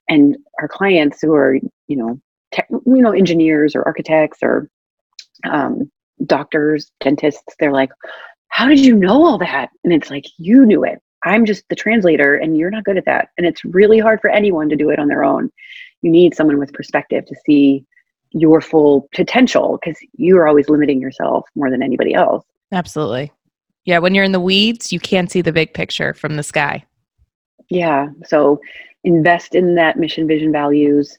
and 0.07 0.37
our 0.59 0.67
clients 0.67 1.21
who 1.21 1.33
are 1.33 1.55
you 1.87 1.95
know 1.95 2.19
tech, 2.51 2.67
you 2.69 3.01
know 3.01 3.11
engineers 3.11 3.75
or 3.75 3.83
architects 3.83 4.39
or 4.41 4.69
um, 5.45 5.89
doctors, 6.25 6.91
dentists, 6.99 7.55
they're 7.59 7.71
like, 7.71 7.91
how 8.49 8.67
did 8.67 8.79
you 8.79 8.95
know 8.95 9.25
all 9.25 9.37
that? 9.37 9.69
And 9.83 9.93
it's 9.93 10.09
like, 10.09 10.25
you 10.37 10.65
knew 10.65 10.83
it. 10.83 10.99
I'm 11.23 11.45
just 11.45 11.67
the 11.69 11.75
translator 11.75 12.35
and 12.35 12.57
you're 12.57 12.71
not 12.71 12.85
good 12.85 12.97
at 12.97 13.05
that. 13.05 13.29
And 13.37 13.45
it's 13.45 13.63
really 13.65 13.99
hard 13.99 14.21
for 14.21 14.29
anyone 14.29 14.69
to 14.69 14.75
do 14.75 14.89
it 14.89 14.99
on 14.99 15.07
their 15.07 15.23
own. 15.23 15.51
You 16.01 16.11
need 16.11 16.33
someone 16.33 16.59
with 16.59 16.73
perspective 16.73 17.25
to 17.25 17.35
see 17.45 17.85
your 18.31 18.61
full 18.61 19.09
potential 19.13 19.79
because 19.81 19.99
you 20.13 20.37
are 20.37 20.47
always 20.47 20.69
limiting 20.69 21.01
yourself 21.01 21.45
more 21.55 21.69
than 21.69 21.83
anybody 21.83 22.13
else. 22.13 22.45
Absolutely. 22.71 23.31
Yeah. 23.85 23.99
When 23.99 24.13
you're 24.13 24.23
in 24.23 24.31
the 24.31 24.39
weeds, 24.39 24.93
you 24.93 24.99
can't 24.99 25.31
see 25.31 25.41
the 25.41 25.51
big 25.51 25.73
picture 25.73 26.13
from 26.13 26.35
the 26.35 26.43
sky. 26.43 26.85
Yeah. 27.69 28.07
So 28.25 28.59
invest 29.03 29.55
in 29.55 29.75
that 29.75 29.97
mission, 29.97 30.27
vision, 30.27 30.51
values. 30.51 31.17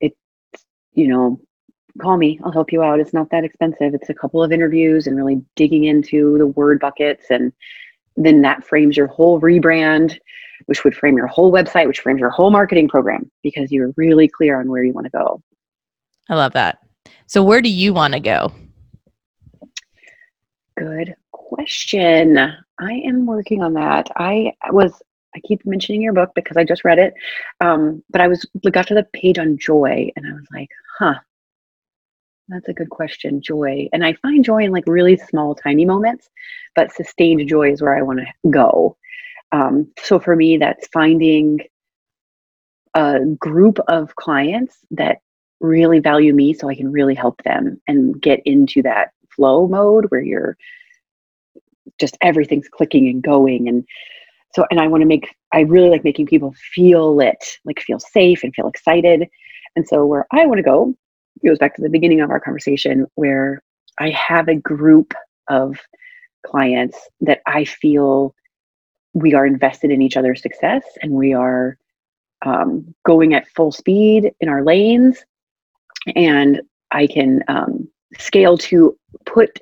It's, 0.00 0.16
you 0.92 1.08
know, 1.08 1.40
call 2.00 2.16
me. 2.16 2.38
I'll 2.44 2.52
help 2.52 2.72
you 2.72 2.82
out. 2.82 3.00
It's 3.00 3.14
not 3.14 3.30
that 3.30 3.44
expensive. 3.44 3.94
It's 3.94 4.10
a 4.10 4.14
couple 4.14 4.42
of 4.42 4.52
interviews 4.52 5.06
and 5.06 5.16
really 5.16 5.42
digging 5.56 5.84
into 5.84 6.38
the 6.38 6.46
word 6.46 6.80
buckets 6.80 7.26
and 7.30 7.52
then 8.18 8.42
that 8.42 8.64
frames 8.64 8.96
your 8.96 9.06
whole 9.06 9.40
rebrand, 9.40 10.18
which 10.66 10.84
would 10.84 10.94
frame 10.94 11.16
your 11.16 11.28
whole 11.28 11.52
website, 11.52 11.86
which 11.86 12.00
frames 12.00 12.20
your 12.20 12.30
whole 12.30 12.50
marketing 12.50 12.88
program 12.88 13.30
because 13.42 13.70
you're 13.70 13.92
really 13.96 14.28
clear 14.28 14.58
on 14.60 14.68
where 14.68 14.82
you 14.82 14.92
want 14.92 15.06
to 15.06 15.10
go. 15.10 15.40
I 16.28 16.34
love 16.34 16.52
that. 16.52 16.78
So, 17.26 17.42
where 17.42 17.62
do 17.62 17.70
you 17.70 17.94
want 17.94 18.14
to 18.14 18.20
go? 18.20 18.52
Good 20.76 21.14
question. 21.32 22.38
I 22.38 22.92
am 22.92 23.26
working 23.26 23.62
on 23.62 23.74
that. 23.74 24.08
I 24.16 24.52
was, 24.70 25.00
I 25.34 25.40
keep 25.40 25.64
mentioning 25.66 26.02
your 26.02 26.12
book 26.12 26.30
because 26.34 26.56
I 26.56 26.64
just 26.64 26.84
read 26.84 26.98
it. 26.98 27.14
Um, 27.60 28.02
but 28.10 28.20
I 28.20 28.28
was, 28.28 28.46
got 28.70 28.86
to 28.88 28.94
the 28.94 29.06
page 29.12 29.38
on 29.38 29.58
joy 29.58 30.10
and 30.16 30.26
I 30.26 30.32
was 30.32 30.46
like, 30.52 30.68
huh, 30.98 31.14
that's 32.48 32.68
a 32.68 32.72
good 32.72 32.90
question. 32.90 33.40
Joy. 33.42 33.88
And 33.92 34.04
I 34.04 34.14
find 34.14 34.44
joy 34.44 34.64
in 34.64 34.72
like 34.72 34.84
really 34.86 35.16
small, 35.16 35.54
tiny 35.54 35.84
moments, 35.84 36.30
but 36.74 36.92
sustained 36.92 37.46
joy 37.48 37.72
is 37.72 37.82
where 37.82 37.96
I 37.96 38.02
want 38.02 38.20
to 38.20 38.50
go. 38.50 38.96
Um, 39.52 39.90
so 40.02 40.18
for 40.18 40.34
me, 40.34 40.56
that's 40.56 40.86
finding 40.88 41.60
a 42.94 43.20
group 43.38 43.78
of 43.88 44.16
clients 44.16 44.78
that 44.92 45.18
really 45.60 45.98
value 45.98 46.34
me 46.34 46.54
so 46.54 46.68
I 46.68 46.74
can 46.74 46.90
really 46.90 47.14
help 47.14 47.42
them 47.42 47.80
and 47.86 48.20
get 48.20 48.40
into 48.44 48.82
that 48.82 49.12
flow 49.34 49.68
mode 49.68 50.06
where 50.08 50.22
you're 50.22 50.56
just 51.98 52.16
everything's 52.20 52.68
clicking 52.68 53.08
and 53.08 53.22
going. 53.22 53.68
And 53.68 53.84
so, 54.54 54.66
and 54.70 54.80
I 54.80 54.86
want 54.86 55.02
to 55.02 55.06
make, 55.06 55.34
I 55.52 55.60
really 55.60 55.90
like 55.90 56.04
making 56.04 56.26
people 56.26 56.54
feel 56.74 57.20
it, 57.20 57.44
like 57.64 57.80
feel 57.80 57.98
safe 57.98 58.42
and 58.42 58.54
feel 58.54 58.68
excited. 58.68 59.28
And 59.76 59.86
so, 59.86 60.06
where 60.06 60.26
I 60.32 60.46
want 60.46 60.58
to 60.58 60.62
go 60.62 60.94
goes 61.44 61.58
back 61.58 61.76
to 61.76 61.82
the 61.82 61.90
beginning 61.90 62.20
of 62.20 62.30
our 62.30 62.40
conversation 62.40 63.06
where 63.14 63.62
I 63.98 64.10
have 64.10 64.48
a 64.48 64.56
group 64.56 65.14
of 65.48 65.78
clients 66.46 66.98
that 67.20 67.40
I 67.46 67.64
feel 67.64 68.34
we 69.14 69.34
are 69.34 69.46
invested 69.46 69.90
in 69.90 70.02
each 70.02 70.16
other's 70.16 70.42
success 70.42 70.84
and 71.02 71.12
we 71.12 71.32
are 71.32 71.76
um, 72.44 72.94
going 73.04 73.34
at 73.34 73.48
full 73.48 73.72
speed 73.72 74.32
in 74.40 74.48
our 74.48 74.64
lanes. 74.64 75.24
And 76.14 76.62
I 76.90 77.06
can 77.06 77.42
um, 77.48 77.88
scale 78.18 78.56
to 78.58 78.96
put 79.26 79.60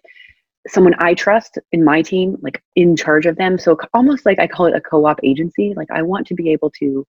someone 0.68 0.94
I 0.98 1.14
trust 1.14 1.58
in 1.72 1.84
my 1.84 2.02
team, 2.02 2.36
like 2.40 2.62
in 2.74 2.96
charge 2.96 3.26
of 3.26 3.36
them. 3.36 3.58
So 3.58 3.78
almost 3.94 4.26
like 4.26 4.38
I 4.38 4.46
call 4.46 4.66
it 4.66 4.74
a 4.74 4.80
co-op 4.80 5.20
agency. 5.22 5.74
Like 5.76 5.90
I 5.90 6.02
want 6.02 6.26
to 6.28 6.34
be 6.34 6.50
able 6.50 6.70
to 6.78 7.06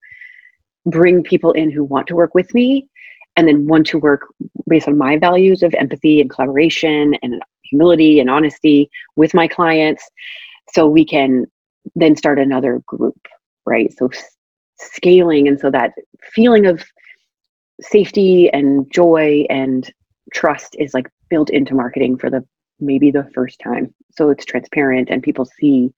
bring 0.85 1.23
people 1.23 1.51
in 1.51 1.71
who 1.71 1.83
want 1.83 2.07
to 2.07 2.15
work 2.15 2.33
with 2.33 2.53
me 2.53 2.87
and 3.35 3.47
then 3.47 3.67
want 3.67 3.85
to 3.87 3.99
work 3.99 4.27
based 4.67 4.87
on 4.87 4.97
my 4.97 5.17
values 5.17 5.63
of 5.63 5.73
empathy 5.75 6.21
and 6.21 6.29
collaboration 6.29 7.15
and 7.21 7.41
humility 7.63 8.19
and 8.19 8.29
honesty 8.29 8.89
with 9.15 9.33
my 9.33 9.47
clients 9.47 10.09
so 10.73 10.87
we 10.87 11.05
can 11.05 11.45
then 11.95 12.15
start 12.15 12.39
another 12.39 12.81
group 12.85 13.17
right 13.65 13.93
so 13.97 14.09
scaling 14.79 15.47
and 15.47 15.59
so 15.59 15.69
that 15.69 15.93
feeling 16.33 16.65
of 16.65 16.83
safety 17.81 18.49
and 18.49 18.91
joy 18.91 19.45
and 19.49 19.91
trust 20.33 20.75
is 20.79 20.93
like 20.93 21.07
built 21.29 21.49
into 21.49 21.75
marketing 21.75 22.17
for 22.17 22.29
the 22.29 22.43
maybe 22.79 23.11
the 23.11 23.29
first 23.33 23.59
time. 23.59 23.93
So 24.11 24.29
it's 24.29 24.45
transparent 24.45 25.09
and 25.09 25.23
people 25.23 25.45
see 25.45 25.91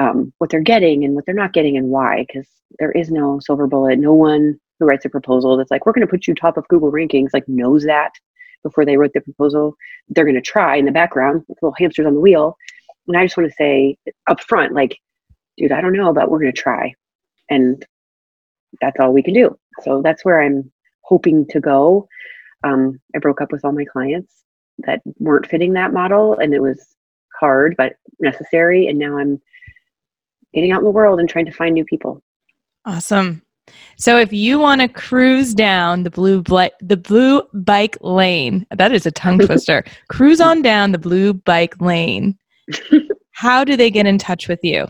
um, 0.00 0.32
what 0.38 0.50
they're 0.50 0.60
getting 0.60 1.04
and 1.04 1.14
what 1.14 1.24
they're 1.26 1.34
not 1.34 1.52
getting 1.52 1.76
and 1.76 1.88
why 1.88 2.24
because 2.26 2.48
there 2.78 2.92
is 2.92 3.10
no 3.10 3.38
silver 3.40 3.66
bullet. 3.66 3.98
No 3.98 4.14
one 4.14 4.58
who 4.78 4.86
writes 4.86 5.04
a 5.04 5.10
proposal 5.10 5.56
that's 5.56 5.70
like 5.70 5.86
we're 5.86 5.92
going 5.92 6.06
to 6.06 6.10
put 6.10 6.26
you 6.26 6.34
top 6.34 6.56
of 6.56 6.66
google 6.68 6.90
rankings 6.90 7.30
like 7.32 7.48
knows 7.48 7.84
that 7.84 8.12
before 8.62 8.84
they 8.84 8.96
wrote 8.96 9.12
the 9.14 9.20
proposal. 9.20 9.74
They're 10.08 10.24
going 10.24 10.34
to 10.34 10.40
try 10.40 10.76
in 10.76 10.84
the 10.84 10.92
background 10.92 11.44
with 11.48 11.58
little 11.62 11.76
hamsters 11.78 12.06
on 12.06 12.14
the 12.14 12.20
wheel. 12.20 12.56
And 13.06 13.16
i 13.16 13.24
just 13.24 13.36
want 13.36 13.50
to 13.50 13.56
say 13.56 13.96
up 14.28 14.40
front 14.40 14.74
like 14.74 14.98
dude 15.56 15.72
i 15.72 15.80
don't 15.80 15.92
know 15.92 16.12
but 16.12 16.30
we're 16.30 16.40
going 16.40 16.52
to 16.52 16.60
try. 16.60 16.94
And 17.50 17.84
that's 18.80 18.98
all 18.98 19.12
we 19.12 19.22
can 19.22 19.34
do. 19.34 19.56
So 19.82 20.02
that's 20.02 20.24
where 20.24 20.42
i'm 20.42 20.70
hoping 21.02 21.46
to 21.48 21.60
go. 21.60 22.08
Um, 22.64 22.98
i 23.14 23.18
broke 23.18 23.40
up 23.40 23.52
with 23.52 23.64
all 23.64 23.72
my 23.72 23.84
clients 23.84 24.43
that 24.78 25.00
weren't 25.18 25.46
fitting 25.46 25.72
that 25.72 25.92
model 25.92 26.36
and 26.38 26.54
it 26.54 26.60
was 26.60 26.96
hard 27.38 27.74
but 27.76 27.96
necessary 28.20 28.86
and 28.86 28.98
now 28.98 29.18
i'm 29.18 29.40
getting 30.52 30.72
out 30.72 30.78
in 30.78 30.84
the 30.84 30.90
world 30.90 31.18
and 31.18 31.28
trying 31.28 31.46
to 31.46 31.52
find 31.52 31.74
new 31.74 31.84
people 31.84 32.22
awesome 32.84 33.42
so 33.96 34.18
if 34.18 34.32
you 34.32 34.58
want 34.58 34.80
to 34.80 34.88
cruise 34.88 35.54
down 35.54 36.02
the 36.02 36.10
blue 36.10 36.42
bli- 36.42 36.70
the 36.80 36.96
blue 36.96 37.42
bike 37.52 37.96
lane, 38.00 38.66
that 38.70 38.92
is 38.92 39.06
a 39.06 39.10
tongue 39.10 39.38
twister. 39.46 39.84
cruise 40.08 40.40
on 40.40 40.62
down 40.62 40.92
the 40.92 40.98
blue 40.98 41.32
bike 41.32 41.80
lane. 41.80 42.36
How 43.32 43.64
do 43.64 43.76
they 43.76 43.90
get 43.90 44.06
in 44.06 44.18
touch 44.18 44.48
with 44.48 44.60
you? 44.62 44.86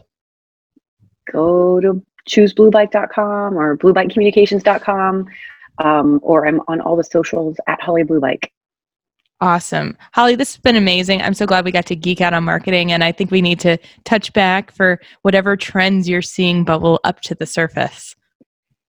Go 1.33 1.81
to 1.81 2.03
choosebluebike.com 2.29 3.57
or 3.57 3.77
bluebikecommunications.com 3.77 5.27
um, 5.79 6.21
or 6.23 6.47
I'm 6.47 6.61
on 6.69 6.81
all 6.81 6.97
the 6.97 7.05
socials 7.05 7.57
at 7.67 7.81
Holly 7.81 8.03
Blue 8.03 8.21
Bike. 8.21 8.53
Awesome. 9.45 9.95
Holly, 10.15 10.37
this 10.37 10.55
has 10.55 10.63
been 10.63 10.75
amazing. 10.75 11.21
I'm 11.21 11.35
so 11.35 11.45
glad 11.45 11.67
we 11.67 11.71
got 11.71 11.85
to 11.87 11.95
geek 11.95 12.23
out 12.23 12.33
on 12.33 12.45
marketing, 12.45 12.91
and 12.91 13.05
I 13.05 13.13
think 13.13 13.31
we 13.31 13.43
need 13.43 13.61
to 13.61 13.77
touch 14.05 14.33
back 14.33 14.73
for 14.73 14.99
whatever 15.21 15.55
trends 15.55 16.09
you're 16.09 16.23
seeing 16.23 16.65
bubble 16.65 16.99
up 17.05 17.21
to 17.21 17.35
the 17.35 17.45
surface. 17.45 18.17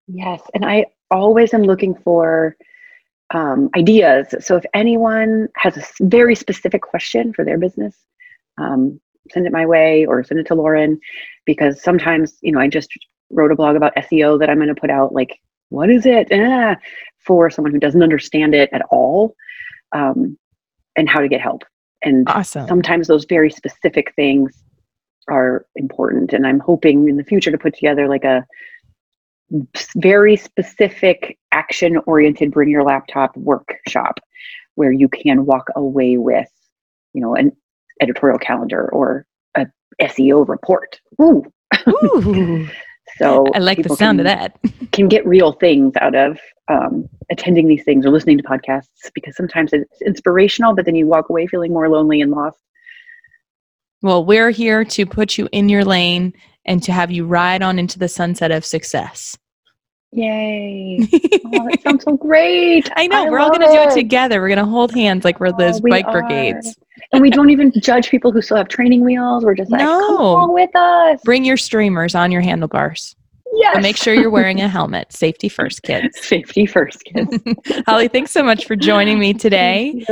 Yes, 0.08 0.42
and 0.54 0.64
I 0.64 0.86
always 1.12 1.54
am 1.54 1.64
looking 1.64 1.94
for 1.94 2.56
um, 3.34 3.70
ideas. 3.76 4.34
So 4.40 4.56
if 4.56 4.64
anyone 4.74 5.50
has 5.58 5.76
a 5.76 5.84
very 6.00 6.36
specific 6.36 6.84
question 6.84 7.34
for 7.34 7.44
their 7.44 7.58
business, 7.58 7.98
um, 8.58 9.02
send 9.32 9.46
it 9.46 9.52
my 9.52 9.66
way 9.66 10.06
or 10.06 10.24
send 10.24 10.40
it 10.40 10.48
to 10.48 10.56
Lauren 10.56 11.02
because 11.46 11.84
sometimes, 11.84 12.38
you 12.42 12.54
know, 12.54 12.62
I 12.62 12.70
just 12.70 12.92
wrote 13.30 13.52
a 13.52 13.58
blog 13.58 13.76
about 13.76 13.94
SEO 13.98 14.40
that 14.40 14.50
I'm 14.50 14.60
going 14.60 14.74
to 14.74 14.80
put 14.80 14.90
out 14.90 15.12
like, 15.12 15.38
what 15.68 15.90
is 15.90 16.06
it? 16.06 16.30
Ah, 16.32 16.78
for 17.20 17.50
someone 17.50 17.74
who 17.74 17.80
doesn't 17.80 18.04
understand 18.04 18.56
it 18.56 18.70
at 18.72 18.84
all 18.90 19.36
um, 19.96 20.38
and 20.96 21.10
how 21.10 21.20
to 21.20 21.28
get 21.28 21.42
help. 21.42 21.64
And 22.04 22.28
awesome. 22.30 22.68
sometimes 22.68 23.08
those 23.08 23.26
very 23.26 23.50
specific 23.50 24.14
things 24.16 24.52
are 25.28 25.66
important. 25.76 26.34
And 26.34 26.46
I'm 26.46 26.60
hoping 26.60 27.10
in 27.10 27.18
the 27.18 27.24
future 27.24 27.52
to 27.52 27.58
put 27.58 27.74
together 27.76 28.08
like 28.08 28.24
a 28.24 28.46
very 29.98 30.36
specific 30.36 31.38
action 31.52 31.98
oriented 32.06 32.52
bring 32.52 32.70
your 32.70 32.84
laptop 32.84 33.36
workshop 33.38 34.20
where 34.76 34.92
you 34.92 35.08
can 35.08 35.46
walk 35.46 35.68
away 35.76 36.18
with 36.18 36.50
you 37.14 37.22
know 37.22 37.36
an 37.36 37.52
editorial 38.02 38.40
calendar 38.40 38.90
or 38.92 39.26
a 39.56 39.68
seo 40.02 40.48
report 40.48 41.00
Ooh. 41.22 41.46
Ooh. 41.88 42.68
so 43.18 43.46
i 43.54 43.60
like 43.60 43.82
the 43.84 43.90
sound 43.90 44.20
can, 44.20 44.20
of 44.20 44.26
that 44.26 44.60
can 44.92 45.08
get 45.08 45.26
real 45.26 45.52
things 45.54 45.94
out 46.02 46.16
of 46.16 46.40
um, 46.68 47.08
attending 47.30 47.68
these 47.68 47.84
things 47.84 48.08
or 48.08 48.10
listening 48.10 48.38
to 48.38 48.44
podcasts 48.44 49.12
because 49.14 49.36
sometimes 49.36 49.72
it's 49.72 50.02
inspirational 50.02 50.74
but 50.76 50.86
then 50.86 50.96
you 50.96 51.06
walk 51.06 51.30
away 51.30 51.46
feeling 51.46 51.72
more 51.72 51.90
lonely 51.90 52.22
and 52.22 52.32
lost 52.32 52.58
well 54.02 54.26
we're 54.26 54.50
here 54.50 54.84
to 54.84 55.06
put 55.06 55.38
you 55.38 55.48
in 55.52 55.70
your 55.70 55.86
lane 55.86 56.34
and 56.66 56.82
to 56.84 56.92
have 56.92 57.12
you 57.12 57.26
ride 57.26 57.62
on 57.62 57.80
into 57.80 58.00
the 58.00 58.10
sunset 58.10 58.52
of 58.52 58.66
success. 58.66 59.38
Yay. 60.12 61.00
oh, 61.14 61.70
that 61.70 61.80
sounds 61.84 62.04
so 62.04 62.16
great. 62.16 62.90
I 62.96 63.08
know. 63.08 63.26
I 63.26 63.30
we're 63.30 63.40
all 63.40 63.50
going 63.50 63.62
to 63.62 63.68
do 63.68 63.90
it 63.90 63.94
together. 63.94 64.42
We're 64.42 64.48
going 64.48 64.60
to 64.60 64.66
hold 64.66 64.94
hands 64.94 65.26
like 65.26 65.40
we're 65.40 65.48
oh, 65.48 65.58
those 65.58 65.82
we 65.82 65.90
bike 65.90 66.10
brigades. 66.10 66.76
And 67.12 67.22
we 67.22 67.30
don't 67.30 67.50
even 67.50 67.72
judge 67.82 68.10
people 68.10 68.32
who 68.32 68.42
still 68.42 68.58
have 68.58 68.68
training 68.68 69.04
wheels. 69.04 69.44
We're 69.44 69.56
just 69.56 69.72
like, 69.72 69.82
no. 69.82 70.00
come 70.00 70.18
along 70.18 70.54
with 70.54 70.76
us. 70.76 71.20
Bring 71.24 71.44
your 71.44 71.58
streamers 71.58 72.16
on 72.16 72.32
your 72.32 72.42
handlebars. 72.42 73.16
Yes. 73.54 73.76
But 73.76 73.84
make 73.84 73.98
sure 73.98 74.14
you're 74.14 74.30
wearing 74.30 74.62
a 74.62 74.68
helmet. 74.68 75.14
Safety 75.14 75.50
first, 75.50 75.84
kids. 75.84 76.20
Safety 76.22 76.66
first, 76.66 77.04
kids. 77.04 77.38
Holly, 77.88 78.08
thanks 78.08 78.32
so 78.32 78.44
much 78.44 78.66
for 78.66 78.76
joining 78.76 79.20
me 79.20 79.34
today. 79.34 80.06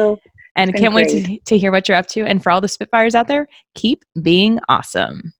And 0.55 0.73
can't 0.75 0.93
great. 0.93 1.07
wait 1.07 1.25
to, 1.25 1.39
to 1.39 1.57
hear 1.57 1.71
what 1.71 1.89
you're 1.89 1.97
up 1.97 2.07
to. 2.07 2.21
And 2.21 2.43
for 2.43 2.51
all 2.51 2.61
the 2.61 2.67
Spitfires 2.67 3.15
out 3.15 3.27
there, 3.27 3.47
keep 3.73 4.03
being 4.21 4.59
awesome. 4.69 5.33